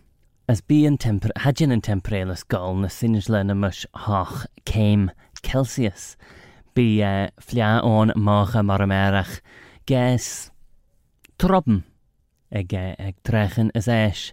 as 0.49 0.59
be 0.61 0.85
yn 0.87 0.97
temper, 0.99 1.29
had 1.43 1.59
yn 1.65 1.79
temperel 1.83 2.31
ysgol 2.33 2.75
na 2.81 2.89
sinys 2.91 3.27
le 3.31 3.41
mush 3.55 3.85
hach 3.95 4.45
came 4.65 5.11
Celsius. 5.41 6.15
Be 6.75 7.01
uh, 7.01 7.07
eh, 7.07 7.29
flia 7.39 7.81
on 7.81 8.11
moch 8.17 8.55
a 8.55 8.57
maramerach 8.63 9.39
gas 9.85 10.51
Trobben, 11.39 11.83
ag, 12.51 12.73
ag 12.73 13.15
trechen 13.23 13.71
as 13.75 13.87
es. 13.87 14.31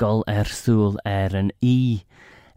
gol 0.00 0.24
er 0.28 0.44
sul 0.50 0.96
er 1.06 1.34
een 1.36 1.52
i. 1.64 2.04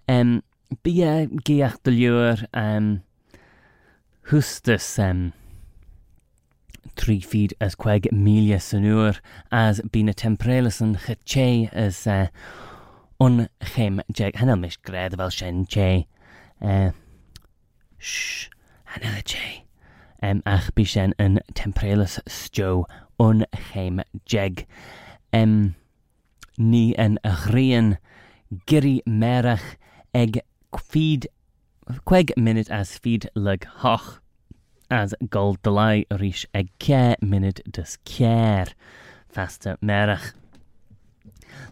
Um, 0.10 0.42
be 0.84 0.96
uh, 1.06 1.24
geach 1.46 1.80
dy 1.86 1.94
liwr 2.02 2.42
um, 2.58 2.98
Three 6.96 7.20
feed 7.20 7.54
as 7.60 7.76
queg 7.76 8.04
míle 8.12 8.62
san 8.62 8.86
as 9.52 9.82
bína 9.92 10.14
temprélus 10.14 10.82
an 10.82 10.96
chaché 10.96 11.68
as 11.74 12.06
uh, 12.06 12.28
un 13.20 13.50
chéim 13.62 14.02
de 14.18 14.30
hanel 14.40 14.60
mis 14.64 14.78
gréad 14.90 15.16
bhil 15.18 15.34
sin 15.34 15.66
ché. 15.76 16.06
Uh, 16.62 16.92
Sh, 17.98 18.50
hanel 18.94 19.24
ché. 19.24 19.64
Um, 20.22 20.44
ach 20.46 20.70
an 20.96 21.16
temprélus 21.54 22.20
stó 22.28 22.86
un 23.20 23.46
chéim 23.56 24.04
jeg. 24.26 24.66
Um, 25.34 25.76
ní 26.60 26.94
an 26.98 27.18
a 27.24 27.36
giri 28.68 29.02
merach 29.08 29.76
eg 30.14 30.40
feed 30.80 31.28
Queg 32.06 32.32
minute 32.38 32.70
as 32.70 32.98
feed 32.98 33.30
leg 33.36 33.66
hoch. 33.82 34.22
as 34.90 35.14
gold 35.30 35.62
delay 35.62 36.06
rish 36.20 36.46
a 36.56 36.64
care 36.80 37.16
minute 37.22 37.62
dus 37.70 37.98
care 38.06 38.68
faster 39.30 39.78
merach. 39.82 40.34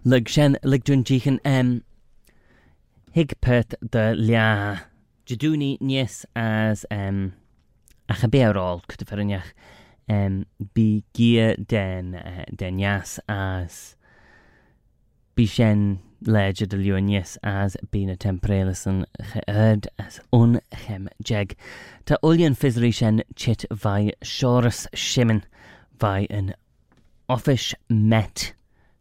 Lug 0.04 0.28
shen 0.28 0.58
jichen 0.65 1.39
em 1.45 1.84
hig 3.13 3.34
pert 3.41 3.76
de 3.91 4.13
lia 4.15 4.82
jiduni 5.26 5.78
nies 5.82 6.26
as 6.36 6.86
em 6.89 7.34
a 8.10 8.13
chabearol 8.15 8.82
cydaferyniach 8.88 9.54
em 10.10 10.45
bi 10.73 11.04
gia 11.13 11.56
den 11.58 12.15
uh, 12.15 12.43
den 12.56 12.82
as 12.84 13.95
bi 15.36 15.45
shen 15.45 15.99
leger 16.25 16.65
de 16.67 16.77
luúníos 16.77 17.38
as 17.43 17.75
bína 17.91 18.15
tempréalasan 18.17 19.05
chead 19.31 19.88
as 19.99 20.19
unchem 20.31 21.07
jeg. 21.23 21.55
Tá 22.05 22.15
ullíonn 22.23 22.55
fisarí 22.55 22.91
chit 23.36 23.65
vai 23.71 24.12
seras 24.23 24.88
siman 24.95 25.43
vai 25.99 26.25
an 26.29 26.55
offish 27.29 27.73
met. 27.89 28.53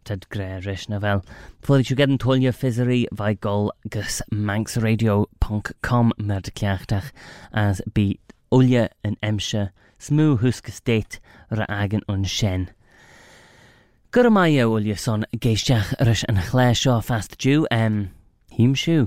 Ted 0.05 0.27
Gre 0.31 0.49
Rishnavel. 0.65 1.23
Fod 1.63 1.85
i 1.85 1.87
siwged 1.87 2.11
yn 2.11 2.19
tolio 2.19 2.51
ffisori 2.53 3.05
vai 3.15 3.35
gol 3.39 3.71
gus 3.89 4.19
Manx 4.35 4.77
Radio 4.83 5.29
Punk 5.39 5.71
com 5.81 6.11
mer 6.19 6.43
as 7.53 7.81
bi 7.95 8.19
ulia 8.51 8.89
yn 9.05 9.15
emsia 9.23 9.71
smú 10.01 10.37
hwsg 10.43 10.73
state 10.75 11.21
ra 11.53 11.67
agen 11.69 12.03
un 12.09 12.25
shen. 12.25 12.71
Go 14.15 14.29
mai 14.31 14.59
e 14.61 14.65
ôl 14.69 14.91
son 15.01 15.23
geisteach 15.41 15.95
ar 15.97 16.11
is 16.13 16.21
an 16.29 16.37
chléir 16.51 16.77
seo 16.77 16.99
fast 17.01 17.39
dú 17.41 17.63
am 17.73 18.11
hím 18.53 18.75
siú. 18.77 19.07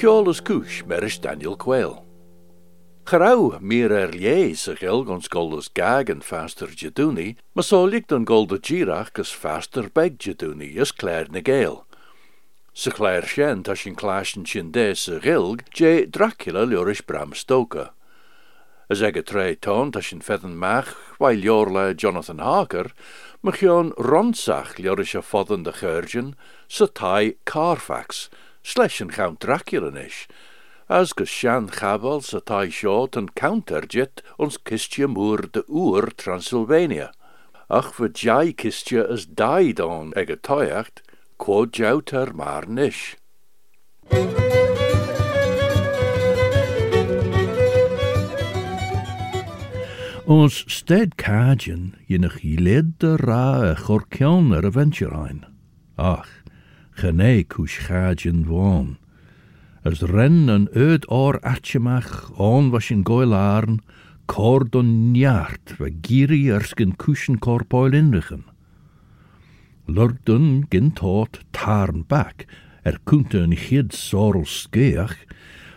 Ceol 0.00 0.26
is 0.32 0.42
cúis 0.42 0.80
mer 0.90 1.04
er 1.06 1.06
is 1.06 1.20
Daniel 1.22 1.54
Quail. 1.54 2.02
Chraw 3.06 3.60
mir 3.62 3.94
er 3.94 4.10
lle 4.18 4.34
sy 4.58 4.74
gael 4.82 5.06
gan 5.06 5.22
sgolus 5.22 5.70
gag 5.70 6.10
yn 6.10 6.26
ffaster 6.26 6.74
jydwni, 6.74 7.36
mas 7.54 7.70
o 7.70 7.84
lygd 7.86 8.10
yn 8.18 8.26
gold 8.26 8.50
y 8.50 8.58
girach 8.58 9.14
gys 9.14 9.30
ffaster 9.38 9.86
beg 9.94 10.18
jydwni 10.18 10.72
ys 10.82 10.90
Clare 10.90 11.30
na 11.30 11.46
gael. 11.46 11.84
Sy 12.74 12.90
Clare 12.90 13.30
sien 13.30 13.62
ta 13.62 13.78
sy'n 13.78 13.94
clas 13.94 14.34
yn 14.34 14.42
sy'n 14.50 14.74
de 14.74 14.88
sy 14.98 15.22
gilg, 15.22 15.62
Dracula 16.10 16.66
liwr 16.66 16.90
Bram 17.06 17.38
Stoker. 17.38 17.94
As 18.90 19.00
ege 19.00 19.22
tre 19.24 19.44
toont 19.64 19.96
as 19.96 20.08
sin 20.10 20.20
fedden 20.20 20.58
maach, 20.60 20.90
while 21.16 21.42
Jorla 21.46 21.94
Jonathan 21.96 22.38
Harker, 22.46 22.90
mechion 23.42 23.92
ronsach 23.96 24.74
liorische 24.76 25.22
fodden 25.22 25.62
de 25.64 25.72
geurgen, 25.72 26.34
sa 26.68 26.86
tai 26.92 27.34
Carfax, 27.46 28.28
een 28.76 29.08
count 29.10 29.40
Dracula 29.40 29.90
as 30.90 31.12
geshan 31.16 31.70
chabal 31.70 32.20
sa 32.22 32.40
tai 32.44 32.68
short 32.68 33.16
en 33.16 33.28
counterjet 33.32 34.20
ons 34.38 34.58
kistje 34.68 35.08
moer 35.08 35.48
de 35.50 35.64
oer 35.68 36.10
Transylvania. 36.14 37.10
Ach 37.70 37.96
we 37.98 38.10
jai 38.14 38.52
kistje 38.52 39.00
as 39.10 39.24
daid 39.24 39.80
on 39.80 40.12
ege 40.12 40.36
quod 41.38 41.72
jouter 41.74 42.34
maar 42.36 42.66
nish. 42.68 43.14
Ons 50.32 50.56
sted 50.72 51.12
kajen 51.20 51.82
jyn 52.08 52.24
ych 52.24 52.38
i 52.48 52.54
led 52.56 53.02
y 53.04 53.10
rha 53.20 53.48
e 53.68 53.72
chorkion 53.76 54.46
yr 54.56 54.64
aventure 54.68 55.12
ein. 55.28 55.42
Ach, 56.00 56.30
chynnau 56.96 57.42
cwys 57.52 57.74
kajen 57.84 58.38
fwn. 58.48 58.94
Ys 59.84 60.00
ren 60.08 60.38
yn 60.54 60.64
yd 60.86 61.04
o'r 61.12 61.36
atchymach 61.44 62.30
o'n 62.40 62.70
fos 62.72 62.88
yn 62.94 63.04
goel 63.04 63.36
arn, 63.36 63.82
cord 64.24 64.72
o'n 64.80 64.94
niart 65.12 65.76
fe 65.76 65.92
giri 66.08 66.40
ersg 66.56 66.80
yn 66.80 66.96
cwys 66.96 67.26
yn 67.28 67.36
corpoel 67.44 67.92
unrychyn. 68.00 68.46
Lwrdyn 69.92 70.62
gyn 70.72 70.88
tarn 70.96 72.08
Bac, 72.08 72.48
er 72.80 72.96
cwnt 73.04 73.36
yn 73.42 73.52
ychyd 73.60 73.92
sorl 73.92 74.48
sgeach, 74.48 75.18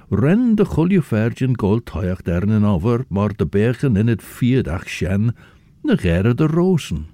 Rende 0.09 0.65
gulje 0.65 1.01
vergen 1.01 1.59
gold 1.59 1.85
taach 1.85 2.21
dernen 2.21 2.63
over, 2.65 3.03
maar 3.09 3.35
de 3.35 3.45
bergen 3.45 3.95
in 3.95 4.07
het 4.07 4.23
vierdag 4.23 4.89
schen, 4.89 5.35
ne 5.81 5.97
gere 5.97 6.33
de 6.33 6.45
rozen. 6.47 7.07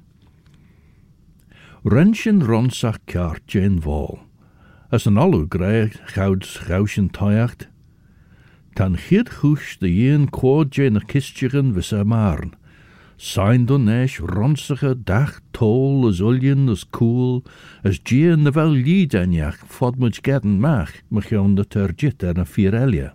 Rentschen 1.84 2.44
ronsach 2.44 2.98
kaartje 3.06 3.60
in 3.62 3.82
wal. 3.82 4.20
As 4.92 5.08
an 5.08 5.18
alu 5.18 5.46
greig 5.50 5.98
gouds 6.14 6.58
gauschen 6.58 7.10
taacht, 7.10 7.68
tan 8.74 8.98
giet 8.98 9.30
gus 9.42 9.76
de 9.80 9.90
jen 9.96 10.30
kwaadje 10.30 10.84
in 10.86 10.96
a 11.02 11.04
kistjeren 11.08 11.74
wisse 11.74 12.04
maaren. 12.04 12.52
Sein 13.24 13.64
dan 13.70 13.86
eisch 13.88 14.18
ronsige 14.20 14.90
dag 15.08 15.38
tol 15.56 16.10
as 16.10 16.18
uljen 16.20 16.66
as 16.74 16.82
cool, 16.96 17.38
as 17.88 17.96
gien 18.04 18.42
de 18.44 18.52
wel 18.52 18.74
lied 18.76 19.14
en 19.16 19.32
jach, 19.38 19.62
fod 19.72 19.96
much 19.96 20.20
gedden 20.26 20.58
mach, 20.60 20.92
mach 21.08 21.30
on 21.40 21.54
de 21.56 21.64
tergit 21.64 22.20
en 22.28 22.42
a 22.44 22.44
firelia. 22.44 23.14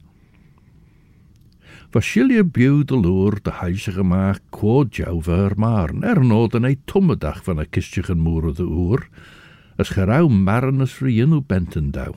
Vashilia 1.92 2.40
buw 2.40 2.81
de 2.88 2.97
loer 3.03 3.37
de 3.44 3.53
huizige 3.61 4.05
maag 4.09 4.40
quod 4.57 4.97
jou 4.97 5.18
ver 5.29 5.53
maren, 5.61 6.01
er 6.09 6.23
nood 6.25 6.57
en 6.57 6.64
dag 7.21 7.42
van 7.44 7.59
a 7.61 7.66
kistje 7.68 8.03
moer 8.16 8.49
of 8.51 8.57
de 8.57 8.64
oer, 8.64 9.05
as 9.77 9.90
gerau 9.92 10.31
maren 10.31 10.81
as 10.81 10.97
benten 11.03 11.44
bentendau. 11.47 12.14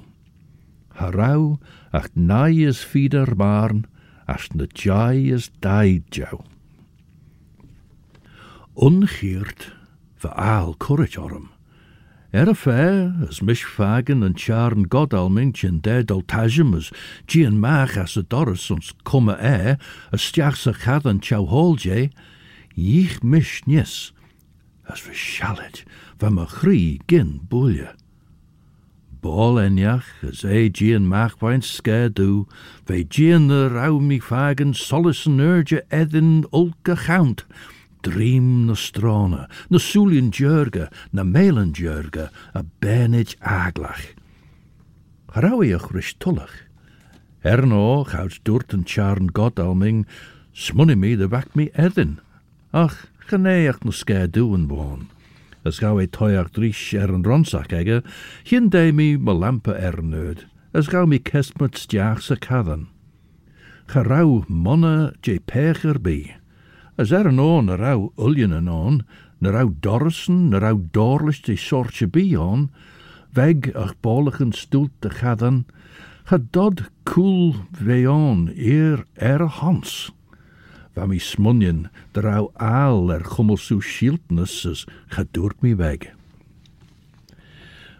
Harau, 0.95 1.59
ach 1.91 2.07
naai 2.15 2.67
is 2.67 2.85
fieder 2.85 3.35
maren, 3.35 3.83
as 4.27 4.47
na 4.55 4.65
jai 4.75 5.27
is 5.35 5.51
daid 5.59 6.07
jou. 6.09 6.41
unhirt 8.75 9.75
for 10.15 10.31
all 10.33 10.75
courage 10.77 11.17
or 11.17 11.31
him. 11.31 11.49
Er 12.33 12.47
a 12.49 12.53
fair, 12.55 13.13
as 13.27 13.41
mish 13.41 13.65
fagin 13.65 14.23
and 14.23 14.37
charn 14.37 14.85
god 14.87 15.13
al 15.13 15.29
minch 15.29 15.63
and 15.63 15.81
dead 15.81 16.11
al 16.11 16.21
tajim 16.21 16.73
as 16.75 16.89
gian 17.27 17.59
mach 17.59 17.97
as 17.97 18.15
a 18.15 18.23
doris 18.23 18.69
uns 18.71 18.93
kumma 19.03 19.37
e, 19.39 19.43
er, 19.71 19.77
a 20.11 20.15
stiach 20.17 20.55
sa 20.55 20.71
chad 20.71 21.05
an 21.05 21.19
chow 21.19 21.45
hol 21.45 21.75
jay, 21.75 22.09
yich 22.77 23.21
mish 23.21 23.61
nis, 23.67 24.13
as 24.87 25.01
vi 25.01 25.11
shalit, 25.11 25.83
vam 26.19 26.37
a 26.41 26.45
chri 26.45 27.01
gin 27.07 27.41
bulle. 27.49 27.93
Bol 29.19 29.55
enyach, 29.55 30.23
as 30.23 30.45
e 30.45 30.69
gian 30.69 31.05
mach 31.07 31.37
vain 31.39 31.59
sker 31.61 32.07
du, 32.13 32.47
vay 32.87 33.03
gian 33.03 33.49
the 33.49 33.69
rau 33.69 33.99
mi 33.99 34.19
fagin 34.19 34.73
solis 34.73 35.25
an 35.27 35.41
urge 35.41 35.81
edin 35.91 36.43
ulke 36.53 36.95
chaunt, 37.07 37.43
dream 38.01 38.65
na 38.67 38.73
strana, 38.73 39.45
na 39.69 39.77
súlíonn 39.77 40.31
deurga 40.33 40.89
na 41.13 41.23
mélan 41.23 41.71
deurga 41.73 42.29
a 42.53 42.63
béid 42.81 43.35
aglach. 43.45 44.15
Charáíoch 45.31 45.93
ris 45.93 46.13
tullach. 46.19 46.65
Erno, 47.43 48.03
nó 48.05 48.27
durt 48.43 48.67
dúirt 48.73 48.85
god 48.95 49.55
godalming, 49.55 50.05
smunni 50.53 50.95
me 50.97 51.15
de 51.15 51.27
wak 51.27 51.55
me 51.55 51.69
edin, 51.77 52.19
ach 52.73 53.07
gannéoach 53.29 53.81
na 53.85 53.91
scé 53.91 54.27
dúan 54.27 54.67
bháin. 54.67 55.07
As 55.65 55.79
gá 55.79 55.93
é 56.01 56.07
toach 56.07 56.53
ríis 56.57 56.91
er 56.93 57.13
an 57.13 57.23
ronsach 57.23 57.69
aige, 57.71 58.03
chin 58.43 58.69
me 58.95 59.17
melampe 59.17 59.69
er 59.73 60.01
lampa 60.01 60.01
Als 60.03 60.03
nöd, 60.09 60.39
as 60.73 60.87
gá 60.87 61.05
mí 61.07 61.19
kesmat 61.19 61.77
monne 61.93 62.21
sa 62.21 62.35
cadan. 62.35 62.87
Chará 63.87 64.21
As 66.99 67.09
er 67.11 67.31
no 67.31 67.61
nar 67.61 67.81
au 67.81 68.11
en 68.17 68.67
on, 68.67 69.03
nar 69.39 69.55
au 69.55 69.69
dorsen, 69.69 70.49
nar 70.49 70.63
au 70.63 70.75
dorlis 70.91 71.39
te 71.41 71.55
sortje 71.55 72.05
bi 72.07 72.35
on, 72.35 72.69
weg 73.33 73.71
ach 73.75 73.95
boligen 74.01 74.51
stoelt 74.51 74.91
te 75.01 75.09
gaden, 75.09 75.65
cool 76.27 76.75
koel 77.05 77.55
veon 77.71 78.49
eer 78.55 79.05
er 79.21 79.41
hans. 79.47 80.11
Wa 80.95 81.05
mi 81.05 81.17
smunjen, 81.19 81.87
der 82.13 82.27
au 82.27 82.51
aal 82.59 83.09
er 83.11 83.23
gommelsoe 83.23 83.81
schildnesses, 83.81 84.85
gedoert 85.15 85.61
mi 85.63 85.73
weg. 85.73 86.09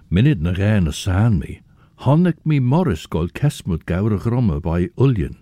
Minid 0.10 0.42
na 0.42 0.52
a 0.52 0.92
saan 0.92 1.40
mi, 1.40 1.62
honnig 2.04 2.36
mi 2.44 2.60
morris 2.60 3.08
gol 3.08 3.30
kesmut 3.30 3.86
gaure 3.88 4.18
gromme 4.20 4.60
bij 4.60 4.90
ullien, 4.98 5.38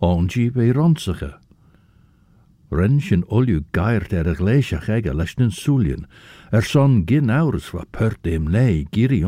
ongi 0.00 0.50
bij 0.50 0.72
ronsige. 0.72 1.36
Renchen 2.70 3.24
olju 3.28 3.64
gairt 3.72 4.12
er 4.12 4.26
a 4.28 4.34
gleisha 4.34 4.80
chega 4.80 5.12
leshnin 5.12 5.50
sulien, 5.52 6.06
er 6.52 6.62
son 6.62 7.04
gin 7.06 7.30
aures 7.30 7.72
wa 7.72 7.84
pert 7.92 8.24
im 8.26 8.46
lei 8.48 8.86
giri 8.90 9.22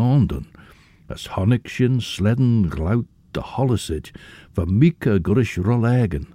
as 1.08 1.24
honnig 1.34 1.68
sledden 1.68 2.68
glout 2.70 3.06
de 3.32 3.40
hollisid, 3.40 4.10
va 4.54 4.64
mika 4.66 5.18
gurish 5.20 5.56
rolegen. 5.58 6.26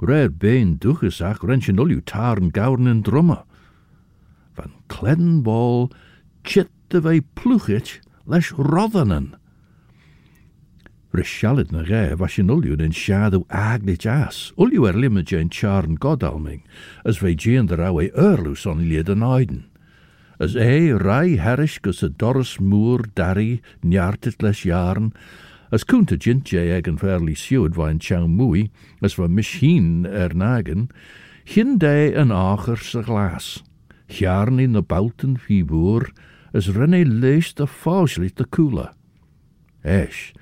Rer 0.00 0.28
bein 0.28 0.76
duches 0.76 1.20
ach 1.20 1.40
renchen 1.42 1.78
olju 1.78 2.00
tarn 2.04 2.50
gaurn 2.50 2.86
in 2.86 3.02
drummer. 3.02 3.42
Van 4.56 4.72
kledden 4.88 5.42
ball, 5.42 5.90
chit 6.44 6.68
de 6.90 7.00
vei 7.00 7.20
pluchit 7.20 8.00
lesh 8.26 8.52
rothenen. 8.52 9.34
Rishalid 11.14 11.70
na 11.70 11.82
re 11.82 12.12
was 12.18 12.32
sin 12.34 12.48
uliún 12.50 12.80
in 12.82 12.90
seadú 12.90 13.44
agnit 13.48 14.02
as, 14.04 14.50
uliú 14.58 14.82
ar 14.88 14.96
charn 15.48 15.96
godalming, 15.96 16.62
as 17.04 17.18
bheit 17.20 17.36
géan 17.38 17.68
de 17.68 17.76
awe 17.76 18.10
örlú 18.18 18.56
son 18.56 18.82
liad 18.90 19.06
den 19.06 19.66
As 20.40 20.56
é 20.56 20.90
rai 20.98 21.36
herisch 21.36 21.80
gus 21.82 22.02
a 22.02 22.08
doris 22.08 22.58
moor 22.58 23.02
dari 23.14 23.62
neartit 23.84 24.42
les 24.42 24.58
jarn, 24.64 25.14
as 25.70 25.84
cúnta 25.84 26.18
gintje 26.18 26.58
ag 26.76 26.88
an 26.88 26.98
fairly 26.98 27.34
siúd 27.36 27.74
bhain 27.76 28.00
teang 28.00 28.70
as 29.00 29.14
bha 29.14 29.28
mishín 29.28 30.02
ernagen, 30.02 30.88
nagen, 30.88 30.90
hin 31.46 31.78
en 31.80 32.32
an 32.32 32.58
sa 32.78 33.02
glas. 33.02 33.62
i'n 34.10 34.58
in 34.58 34.74
bouten 34.82 35.38
fi 35.38 35.62
búr, 35.62 36.10
as 36.52 36.74
renne 36.74 37.04
leis 37.06 37.54
de 37.54 37.66
fáislit 37.66 38.34
de 38.34 38.44
cooler. 38.50 38.90
Eish, 39.84 40.34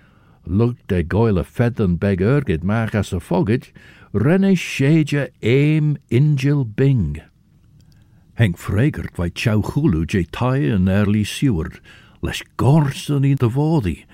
lug 0.47 0.75
de 0.89 1.01
fed 1.05 1.45
fedden 1.45 1.97
beg 1.99 2.21
urgid 2.21 2.63
as 2.95 3.13
a 3.13 3.21
fogid, 3.21 3.73
renne 4.13 4.55
séja 4.57 5.29
aim 5.43 5.97
ingil 6.11 6.65
bing. 6.65 7.21
Henk 8.39 8.57
Freger 8.59 9.09
vai 9.17 9.31
chow 9.31 9.63
hulu 9.63 10.07
je 10.07 10.25
tai 10.31 10.59
an 10.73 10.89
early 10.89 11.25
seward, 11.25 11.81
les 12.23 12.43
gorsen 12.59 13.25
in 13.25 13.37
de 13.37 13.49
vodi. 13.49 14.05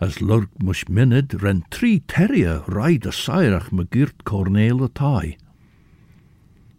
As 0.00 0.18
lurk 0.20 0.48
mush 0.62 0.84
minid 0.88 1.42
ren 1.42 1.64
tri 1.70 2.00
terrier 2.08 2.62
ride 2.66 3.06
a 3.06 3.10
sairach 3.12 3.70
magirt 3.70 4.24
cornel 4.24 4.82
a 4.82 4.88
tai. 4.88 5.36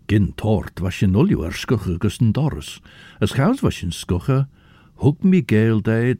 Gin 0.07 0.33
tort 0.33 0.81
was 0.81 0.95
je 0.97 1.05
nuljuer 1.07 1.55
gussen 1.99 2.33
doris, 2.33 2.81
as 3.21 3.33
gaus 3.33 3.61
was 3.61 3.77
je 3.79 3.91
Hwg 5.01 5.23
mi 5.25 5.41
de 5.41 5.71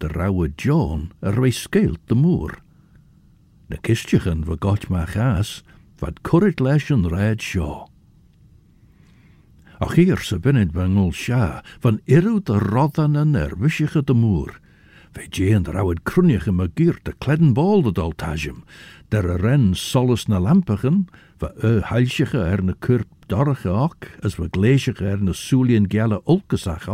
rauwe 0.02 0.48
John 0.58 1.12
er 1.22 1.40
wei 1.40 1.52
skeelt 1.52 2.00
de 2.08 2.16
moer. 2.16 2.62
De 3.70 3.78
kistjechen 3.78 4.44
we 4.48 4.56
got 4.60 4.88
ma 4.90 5.06
gaas, 5.06 5.62
wat 6.00 6.22
kurrit 6.24 6.60
leis 6.60 6.90
een 6.90 7.06
red 7.08 7.42
shaw. 7.42 7.86
Ach 9.80 9.94
hier 9.96 10.18
ze 10.18 10.40
binnen 10.40 10.72
bengel 10.72 11.12
sja, 11.12 11.64
van 11.80 12.00
irrut 12.06 12.46
de 12.46 12.58
rodden 12.58 13.16
en 13.16 13.36
er 13.36 13.54
wisjige 13.60 14.04
de 14.04 14.14
moer. 14.14 14.60
We 15.12 15.28
jeen 15.30 15.66
rauwed 15.66 16.00
krunjige 16.04 16.52
me 16.54 16.72
giert 16.76 17.06
de 17.06 17.14
kledden 17.18 17.54
bal 17.54 17.82
de 17.82 17.92
doltajem, 17.92 18.64
der 19.10 19.38
ren 19.42 19.76
solus 19.76 20.26
na 20.28 20.40
lampigen, 20.40 21.08
we 21.38 21.54
e 21.68 21.80
halsjige 21.84 22.40
er 22.40 22.64
ne 22.64 22.74
kurp 22.80 23.08
dorge 23.28 23.70
ok, 23.72 24.18
as 24.24 24.36
we 24.40 24.48
gleesjige 24.50 25.06
er 25.06 25.22
ne 25.24 25.34
soelien 25.34 25.88
gelle 25.92 26.20
ulkesach 26.26 26.88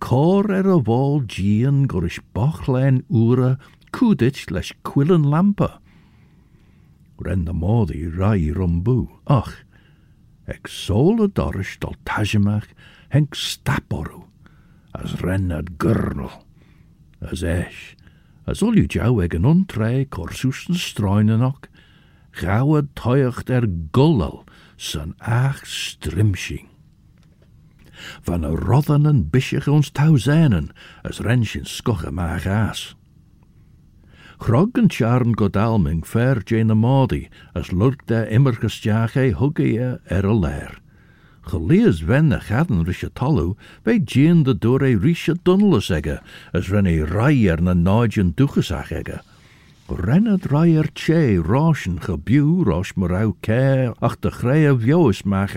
Cor 0.00 0.44
of 0.44 0.88
a 0.88 1.24
gien 1.28 1.86
díon 1.86 1.86
gur 1.88 2.04
Ure 2.04 2.18
bach 2.34 2.68
les 2.68 3.00
quillen 3.04 3.56
cúdit 3.92 5.24
lampa. 5.24 5.80
Ren 7.18 7.44
na 7.44 7.52
módaí 7.52 8.10
Rai 8.12 8.50
Rumbu 8.52 9.06
ach, 9.26 9.64
ag 10.48 10.64
sóla 10.68 11.32
doris 11.32 11.78
henk 13.10 13.34
staporu, 13.34 14.24
as 14.94 15.12
rennad 15.22 15.78
gurnal, 15.78 16.42
as 17.20 17.42
ech, 17.44 17.96
as 18.46 18.60
olú 18.60 18.86
deá 18.88 19.06
ag 19.24 19.34
an 19.36 19.46
ontré 19.46 20.06
cósúsan 20.10 20.74
stráinenach, 20.74 21.66
gauad 22.40 22.94
toiocht 22.96 23.48
ar 23.48 23.66
golal 23.92 24.44
san 24.76 25.14
van 28.22 28.42
een 28.42 29.06
en 29.06 29.30
bisje 29.30 29.70
ons 29.72 29.90
touwzijnen, 29.90 30.68
as 30.70 31.02
als 31.02 31.20
rensjen 31.20 31.64
skoche 31.66 32.10
maar 32.10 32.38
gaas. 32.40 32.96
en 34.72 34.84
charn 34.86 35.38
godalming 35.38 36.06
ver 36.08 36.42
jene 36.44 36.74
modi, 36.74 37.28
als 37.52 37.70
lurk 37.70 38.02
der 38.06 38.28
immer 38.30 38.54
gestjage 38.54 39.34
hugge 39.38 40.00
er 40.04 40.38
leer. 40.38 40.82
Gelees 41.40 42.00
wen 42.00 42.28
de 42.28 42.40
gaden 42.40 42.84
riche 42.84 43.12
tallu, 43.12 43.54
bij 43.82 44.02
Jane 44.04 44.42
de 44.42 44.58
dore 44.58 44.98
riche 44.98 45.36
dunle 45.42 45.80
zegge, 45.80 46.20
als 46.52 46.68
renne 46.68 47.04
rijer 47.04 47.62
na 47.62 47.72
naadjen 47.72 48.32
duchesach 48.34 48.90
egge. 48.90 49.22
Brenne 49.86 50.38
Che, 50.94 51.36
roos 51.36 51.86
en 51.86 51.98
gebu, 52.00 52.64
roos 52.64 52.94
merau 52.96 53.34
care, 53.42 53.92
ach 54.00 54.16
de 54.22 54.30
greie 54.30 54.72
vjoes 54.74 55.24
mag 55.26 55.52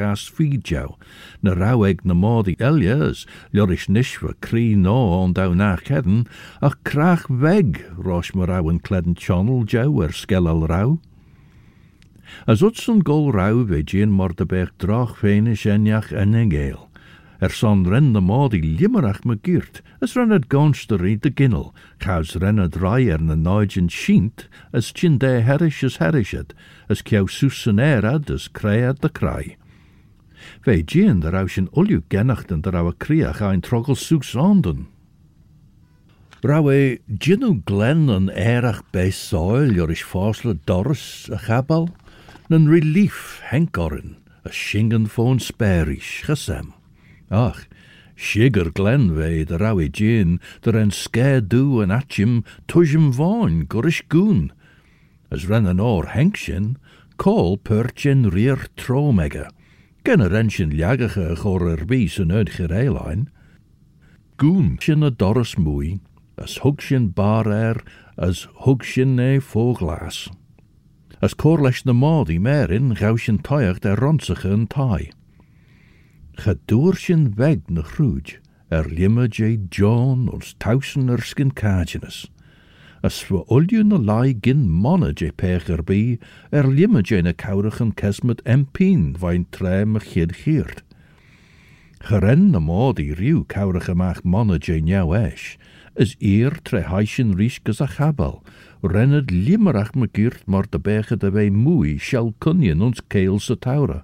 Na 1.42 1.54
rauw 1.54 1.86
ik 1.90 2.04
na 2.04 2.14
modi 2.14 2.58
eljes, 2.60 3.26
lorish 3.54 3.88
Nishwa 3.88 4.28
voor 4.34 4.42
kri 4.42 4.76
no 4.76 5.22
on 5.24 5.32
dou 5.32 5.54
nach 5.56 5.84
ach 6.60 6.76
krach 6.84 7.30
weg, 7.30 7.86
roos 7.98 8.32
merau 8.36 8.70
en 8.70 8.82
kledden 8.82 9.16
chonel 9.16 9.64
jou 9.66 10.04
er 10.04 10.12
skellel 10.12 10.68
rauw. 10.68 11.00
Als 12.46 12.62
utsen 12.62 13.02
gol 13.06 13.32
rauw 13.32 13.66
vijin 13.66 14.12
mordeberg 14.12 14.72
droch 14.78 15.24
en 15.24 15.54
Jach 15.56 16.12
en 16.12 16.34
engel 16.36 16.87
son 17.46 17.86
ren 17.86 18.12
na 18.14 18.20
mód 18.20 18.54
i 18.54 18.62
limarach 18.62 19.22
me 19.24 19.36
girt, 19.38 19.82
as 20.02 20.16
ren 20.16 20.32
at 20.32 20.50
gaunsterí 20.50 21.20
de 21.22 21.30
ginnel, 21.30 21.74
caus 22.00 22.34
ren 22.42 22.58
at 22.60 22.76
rai 22.76 23.12
ar 23.12 23.20
na 23.22 23.36
schint, 23.68 23.92
sínt, 23.94 24.48
as 24.74 24.92
chin 24.92 25.20
de 25.20 25.42
heris 25.42 25.84
as 25.84 25.98
herisad, 25.98 26.52
as 26.90 27.02
ceau 27.04 27.28
susan 27.28 27.80
as 27.80 28.48
cread 28.48 29.02
de 29.02 29.10
crai. 29.10 29.56
Fé 30.66 30.84
djin 30.86 31.20
der 31.22 31.36
aus 31.36 31.52
genachten 31.52 32.04
genacht 32.10 32.10
genachtan 32.50 32.62
der 32.62 32.76
a 32.76 32.92
criach 32.94 33.42
ein 33.42 33.62
trogel 33.62 33.96
sugsanden. 33.96 34.88
Rá 36.44 36.62
é 36.70 37.00
dginú 37.10 37.40
nou 37.40 37.62
glen 37.66 38.10
an 38.10 38.30
erach 38.30 38.82
beis 38.92 39.16
soil 39.16 39.74
jor 39.76 39.92
is 39.92 40.00
fásle 40.04 40.58
a 40.58 41.38
chabal, 41.38 41.90
eh, 41.90 41.98
nan 42.50 42.68
relief 42.68 43.42
henkorin, 43.50 44.16
a 44.46 44.50
shingen 44.52 45.08
fon 45.10 45.40
spéris 45.40 46.24
gesem. 46.26 46.74
Ach, 47.30 47.66
Sigur 48.16 48.72
fe 48.74 49.42
i 49.42 49.46
Rawi 49.60 49.90
Jane, 49.92 50.40
the 50.62 50.72
Ren 50.72 50.90
Scare 50.92 51.38
yn 51.42 51.82
and 51.84 51.92
Achim, 51.92 52.44
Tujim 52.68 53.14
Vaughan, 53.14 53.68
Gurish 53.68 54.02
Goon. 54.08 54.52
As 55.30 55.44
yn 55.44 55.80
or 55.80 56.04
hengsyn, 56.14 56.78
Col 57.18 57.58
Perchin 57.58 58.32
Rear 58.32 58.58
Tromega. 58.78 59.50
Gen 60.06 60.24
yr 60.24 60.34
ensin 60.40 60.72
liagach 60.72 61.18
ych 61.20 61.44
o'r 61.44 61.84
bys 61.84 62.14
yn 62.24 62.32
ydych 62.32 62.62
eilain. 62.72 63.26
Gŵn 64.40 64.78
sy'n 64.82 65.04
y 65.04 65.10
doros 65.20 65.58
mwy, 65.60 65.98
as 66.40 66.56
hwg 66.64 66.80
sy'n 66.80 67.10
bar 67.18 67.50
er, 67.52 67.82
as 68.16 68.46
hwg 68.64 68.88
sy'n 68.88 69.18
neu 69.20 69.44
ffô 69.44 69.74
glas. 69.76 70.30
As 71.20 71.36
cor 71.36 71.60
na 71.60 71.92
modd 71.92 72.30
i 72.32 72.40
merin 72.40 72.96
gaw 72.96 73.20
sy'n 73.20 73.44
toiach 73.44 73.82
da 73.84 73.98
e 73.98 74.00
ronsach 74.00 74.46
yn 74.48 74.64
tai. 74.72 75.12
Chadoor 76.38 76.96
sin 76.96 77.24
weg 77.40 77.62
na 77.74 77.82
chrúd 77.90 78.28
ar 78.70 78.84
lima 78.98 79.24
jé 79.38 79.48
John 79.76 80.28
ons 80.36 80.52
tausen 80.62 81.10
ar 81.10 81.20
skin 81.26 81.50
cajanus. 81.52 82.28
As 83.02 83.18
fwa 83.26 83.42
olju 83.50 83.82
na 83.88 83.98
lai 83.98 84.34
gin 84.34 84.70
mona 84.70 85.10
jé 85.22 85.30
pech 85.42 85.66
ar 85.74 85.82
bí 85.82 86.20
ar 86.54 86.70
lima 86.78 87.02
jé 87.10 87.20
na 87.26 87.34
caurach 87.44 87.82
an 87.84 87.92
kesmet 88.02 88.44
empín 88.56 89.02
vain 89.22 89.48
tre 89.56 89.82
ma 89.86 89.98
chid 90.10 90.38
chirt. 90.46 90.86
Charen 92.06 92.44
na 92.54 92.62
mód 92.70 93.02
i 93.02 93.08
riw 93.18 93.42
caurach 93.56 93.90
amach 93.94 94.22
mona 94.24 94.60
jé 94.68 94.78
niaw 94.90 95.16
eis, 95.18 95.58
is 96.06 96.14
eer 96.22 96.54
tre 96.68 96.84
haisin 96.90 97.34
rysgas 97.40 97.82
a 97.86 97.90
chabal, 97.96 98.38
renad 98.94 99.34
limerach 99.50 99.96
ma 99.98 100.06
gyrt 100.06 100.46
mor 100.46 100.70
da 100.70 100.78
bechet 100.78 101.26
a 101.26 101.32
fe 101.34 101.50
mwy 101.50 101.98
sial 101.98 102.30
cunion 102.46 102.86
ons 102.90 103.02
cael 103.12 103.40
sa 103.42 103.56
taura. 103.58 104.04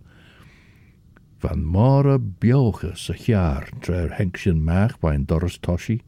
van 1.43 1.59
mára 1.65 2.15
beocha 2.39 2.93
sa 2.95 3.13
chear 3.19 3.67
treir 3.83 4.09
er 4.11 4.13
henk 4.17 4.37
sin 4.39 4.61
meach 4.67 4.95
bain 5.03 5.25
doras 5.27 5.57
toí. 5.65 5.99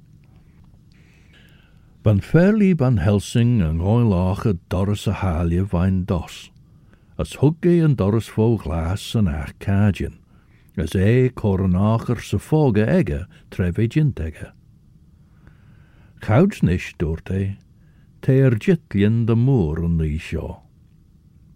Ban 2.06 2.22
fairlí 2.22 2.72
ban 2.78 3.02
Helsing 3.04 3.58
an 3.66 3.82
gáil 3.84 4.14
ácha 4.16 4.54
doras 4.72 5.04
a 5.12 5.14
hália 5.22 5.66
bhain 5.74 6.04
dos, 6.10 6.50
as 7.20 7.34
thuggé 7.36 7.76
an 7.84 7.98
doras 8.00 8.32
fó 8.36 8.48
glas 8.62 9.04
san 9.12 9.28
ach 9.28 9.52
cáin, 9.60 10.16
gus 10.78 10.96
é 10.96 11.30
cho 11.36 11.54
an 11.68 11.76
áchar 11.92 12.24
sa 12.24 12.38
fóga 12.40 12.88
aige 12.98 13.26
trevéidirteige. 13.52 14.52
Chaudnis 16.24 16.94
dúirt 17.00 17.30
é, 17.32 17.58
té 18.22 18.40
ar 18.48 18.56
jitlíonn 18.58 19.26
de 19.28 19.36
mór 19.36 19.84
an 19.84 20.00
ní 20.00 20.16
seo. 20.18 20.65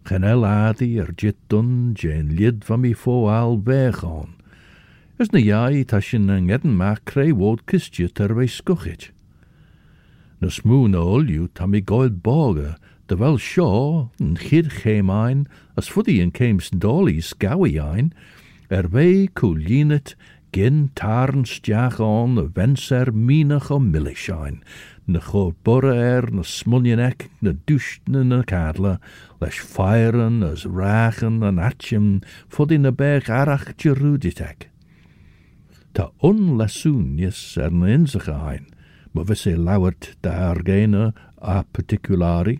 Geneladi 0.05 0.91
ar 1.03 1.11
jitun 1.17 1.93
gén 1.97 2.29
lid 2.37 2.63
van 2.63 2.81
mi 2.81 2.93
fóáil 2.93 3.57
béán. 3.61 4.29
Is 5.19 5.27
na 5.33 5.39
jaí 5.39 5.83
tá 5.85 5.99
sin 6.01 6.29
an 6.31 6.47
gedanach 6.47 7.05
réhód 7.13 7.61
kistje 7.67 8.07
ar 8.23 8.31
bhéh 8.37 8.49
scochiid. 8.53 9.09
Na 10.41 10.47
smúnaolliú 10.47 11.49
tá 11.53 11.67
mi 11.67 11.81
gáil 11.83 12.09
bága 12.15 12.77
de 13.11 13.17
bhil 13.19 13.35
seo 13.37 14.09
an 14.23 14.37
chid 14.39 14.69
chéimáin 14.81 15.43
as 15.77 15.89
fudaí 15.91 16.19
an 16.23 16.31
céims 16.31 16.71
dólí 16.71 17.19
scahaáin 17.21 18.11
ar 18.71 18.87
bhé 18.87 19.27
cú 19.35 19.51
línet 19.53 20.15
gin 20.55 20.87
tarn 20.95 21.43
steachán 21.45 22.39
a 22.39 22.45
wenser 22.55 23.11
mínach 23.11 23.67
go 23.69 23.77
milliisiin, 23.83 24.63
na 25.11 25.19
go 25.19 25.49
borre 25.65 25.93
er, 25.97 26.27
na 26.31 26.43
smunjenek, 26.45 27.25
na 27.41 27.53
duchten 27.67 28.27
na 28.29 28.41
kadla, 28.45 28.99
les 29.41 29.57
feieren, 29.73 30.43
as 30.45 30.65
rachan 30.65 31.41
en 31.43 31.57
atjem, 31.69 32.09
fod 32.49 32.71
in 32.71 32.83
de 32.83 32.91
arach 32.93 33.65
geruditek. 33.77 34.69
Ta 35.93 36.11
is 36.19 36.85
er 37.57 37.71
na 37.71 37.85
inzige 37.95 38.31
hein, 38.33 38.67
maar 39.13 39.25
wisse 39.25 39.55
lauwert 39.57 40.15
de 40.21 40.29
argene 40.29 41.13
a 41.41 41.63
particulari. 41.73 42.59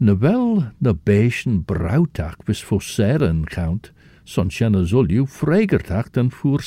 Na 0.00 0.14
wel 0.16 0.70
na 0.80 0.92
beischen 0.94 1.64
brautak 1.64 2.46
wis 2.48 2.62
fosseren 2.62 3.44
count, 3.44 3.92
son 4.24 4.48
tjenne 4.48 4.86
zulju 4.86 5.26
fregertak 5.26 6.12
dan 6.12 6.30
voer 6.30 6.60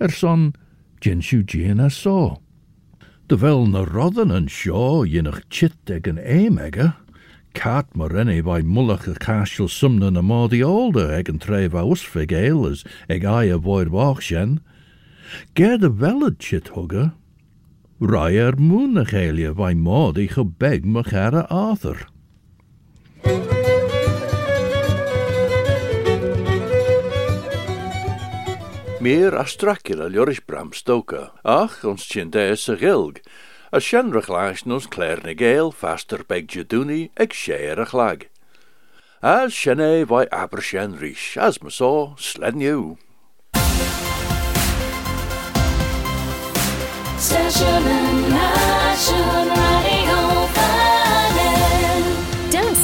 Er 0.00 0.10
son, 0.10 0.52
gin 1.00 1.20
sju 1.20 1.42
so. 1.90 2.38
Terwijl 3.28 3.66
na 3.68 3.84
rodden 3.84 4.30
en 4.30 4.48
shaw 4.48 5.04
je 5.06 5.22
nog 5.22 5.40
chit 5.48 5.74
tegen 5.84 6.18
eemegge, 6.18 6.92
kat 7.52 7.84
maar 7.92 8.10
renny 8.10 8.42
bij 8.42 8.64
a 8.90 9.14
kastel 9.18 9.68
sumnen 9.68 10.16
en 10.16 10.24
maar 10.24 10.48
die 10.48 10.66
older 10.66 11.10
egen 11.18 11.38
treva 11.38 11.82
usfigail 11.82 12.66
as 12.70 12.84
eg 13.06 13.24
aye 13.24 13.58
void 13.62 13.88
wachsen, 13.88 14.58
ger 15.54 15.78
de 15.78 15.92
welle 15.94 16.34
chit 16.38 16.68
hugger, 16.72 17.12
rijer 18.00 18.56
moon 18.60 18.92
nog 18.92 19.10
helje 19.10 19.52
bij 19.54 20.26
gebeg 20.28 20.80
mechara 20.84 21.40
Arthur. 21.40 22.08
Mir 29.00 29.32
as 29.38 29.54
Dracula 29.54 30.08
Bram 30.44 30.72
Stoker, 30.72 31.30
ach 31.44 31.84
ons 31.84 32.04
Chindeus 32.04 32.68
a 32.68 32.74
Gilg, 32.76 33.20
als 33.70 33.92
nos 34.66 34.86
vaster 34.88 35.70
Faster 35.72 36.24
Beg 36.24 36.48
Jaduni, 36.48 37.08
ik 37.16 37.32
Sheer 37.32 37.78
a 37.78 37.84
Chlag. 37.86 38.24
als 39.22 39.52
Shene 39.54 40.04
vai 40.04 40.26
Aber 40.32 40.60
Shen 40.60 40.98